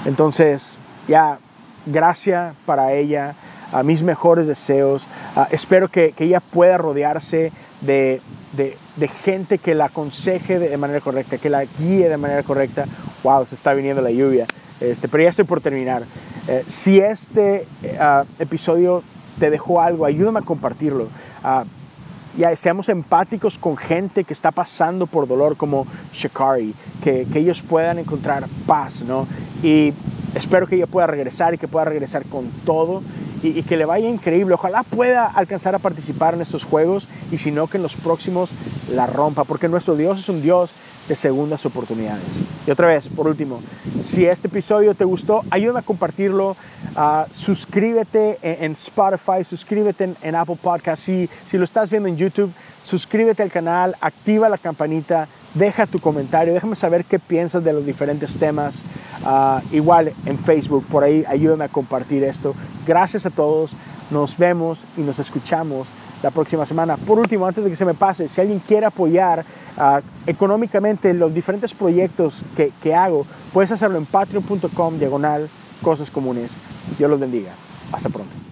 Entonces, 0.06 0.78
ya, 1.08 1.38
gracia 1.86 2.54
para 2.66 2.92
ella. 2.92 3.34
a 3.72 3.82
mis 3.82 4.02
mejores 4.02 4.46
deseos. 4.46 5.06
Ah, 5.34 5.48
espero 5.50 5.88
que, 5.88 6.14
ella 6.18 6.40
pueda 6.40 6.78
rodearse 6.78 7.52
de, 7.80 8.20
de, 8.52 9.08
gente 9.08 9.58
que 9.58 9.74
la 9.74 9.86
aconseje 9.86 10.60
de 10.60 10.76
manera 10.76 11.00
correcta, 11.00 11.36
que 11.36 11.50
la 11.50 11.64
guíe 11.64 12.08
de 12.08 12.16
manera 12.16 12.42
correcta. 12.44 12.86
Wow, 13.22 13.44
se 13.44 13.54
está 13.54 13.74
viniendo 13.74 14.00
la 14.02 14.10
lluvia. 14.10 14.46
Este, 14.80 15.08
pero 15.08 15.22
ya 15.24 15.30
estoy 15.30 15.44
por 15.44 15.60
terminar. 15.60 16.04
Eh, 16.48 16.64
si 16.66 17.00
este 17.00 17.66
uh, 17.82 18.24
episodio 18.38 19.02
te 19.38 19.50
dejó 19.50 19.80
algo, 19.80 20.04
ayúdame 20.04 20.40
a 20.40 20.42
compartirlo. 20.42 21.08
Uh, 21.44 21.64
ya 22.38 22.54
seamos 22.54 22.90
empáticos 22.90 23.56
con 23.56 23.76
gente 23.78 24.24
que 24.24 24.34
está 24.34 24.50
pasando 24.50 25.06
por 25.06 25.26
dolor 25.26 25.56
como 25.56 25.86
Shakari, 26.12 26.74
que, 27.02 27.26
que 27.32 27.38
ellos 27.38 27.62
puedan 27.62 27.98
encontrar 27.98 28.46
paz, 28.66 29.02
¿no? 29.02 29.26
Y 29.62 29.94
espero 30.36 30.66
que 30.66 30.76
ella 30.76 30.86
pueda 30.86 31.06
regresar 31.06 31.54
y 31.54 31.58
que 31.58 31.68
pueda 31.68 31.84
regresar 31.86 32.24
con 32.26 32.50
todo 32.64 33.02
y, 33.42 33.62
que 33.62 33.76
le 33.76 33.84
vaya 33.84 34.08
increíble. 34.08 34.54
Ojalá 34.54 34.82
pueda 34.82 35.26
alcanzar 35.26 35.74
a 35.74 35.78
participar 35.78 36.34
en 36.34 36.42
estos 36.42 36.64
juegos 36.64 37.08
y 37.30 37.38
si 37.38 37.50
no, 37.50 37.66
que 37.66 37.76
en 37.76 37.82
los 37.82 37.96
próximos 37.96 38.50
la 38.92 39.06
rompa, 39.06 39.44
porque 39.44 39.68
nuestro 39.68 39.96
Dios 39.96 40.20
es 40.20 40.28
un 40.28 40.42
Dios 40.42 40.70
de 41.08 41.16
segundas 41.16 41.64
oportunidades. 41.64 42.24
Y 42.66 42.70
otra 42.70 42.88
vez, 42.88 43.08
por 43.08 43.28
último, 43.28 43.60
si 44.02 44.26
este 44.26 44.48
episodio 44.48 44.94
te 44.94 45.04
gustó, 45.04 45.42
ayúdame 45.50 45.78
a 45.78 45.82
compartirlo. 45.82 46.56
Uh, 46.96 47.32
suscríbete 47.32 48.38
en, 48.42 48.64
en, 48.64 48.72
Spotify, 48.72 49.44
suscríbete 49.44 50.14
en, 50.20 50.34
Apple 50.34 50.58
Podcast. 50.60 51.04
Si, 51.04 51.28
si 51.46 51.58
lo 51.58 51.64
estás 51.64 51.90
viendo 51.90 52.08
en 52.08 52.16
YouTube, 52.16 52.52
suscríbete 52.82 53.42
al 53.42 53.52
canal, 53.52 53.96
activa 54.00 54.48
la 54.48 54.58
campanita, 54.58 55.28
deja 55.54 55.86
tu 55.86 56.00
comentario, 56.00 56.54
déjame 56.54 56.74
saber 56.74 57.04
qué 57.04 57.18
piensas 57.18 57.62
de 57.62 57.72
los 57.72 57.86
diferentes 57.86 58.36
temas. 58.36 58.82
Uh, 59.26 59.60
igual 59.74 60.12
en 60.24 60.38
Facebook, 60.38 60.84
por 60.86 61.02
ahí 61.02 61.24
ayúdame 61.26 61.64
a 61.64 61.68
compartir 61.68 62.22
esto. 62.22 62.54
Gracias 62.86 63.26
a 63.26 63.30
todos, 63.30 63.72
nos 64.08 64.38
vemos 64.38 64.84
y 64.96 65.00
nos 65.00 65.18
escuchamos 65.18 65.88
la 66.22 66.30
próxima 66.30 66.64
semana. 66.64 66.96
Por 66.96 67.18
último, 67.18 67.44
antes 67.44 67.64
de 67.64 67.70
que 67.70 67.74
se 67.74 67.84
me 67.84 67.94
pase, 67.94 68.28
si 68.28 68.40
alguien 68.40 68.60
quiere 68.60 68.86
apoyar 68.86 69.44
uh, 69.76 69.98
económicamente 70.26 71.12
los 71.12 71.34
diferentes 71.34 71.74
proyectos 71.74 72.44
que, 72.56 72.72
que 72.80 72.94
hago, 72.94 73.26
puedes 73.52 73.72
hacerlo 73.72 73.98
en 73.98 74.06
patreon.com 74.06 74.98
diagonal 74.98 75.48
cosas 75.82 76.08
comunes. 76.08 76.52
Dios 76.96 77.10
los 77.10 77.18
bendiga. 77.18 77.50
Hasta 77.92 78.08
pronto. 78.08 78.45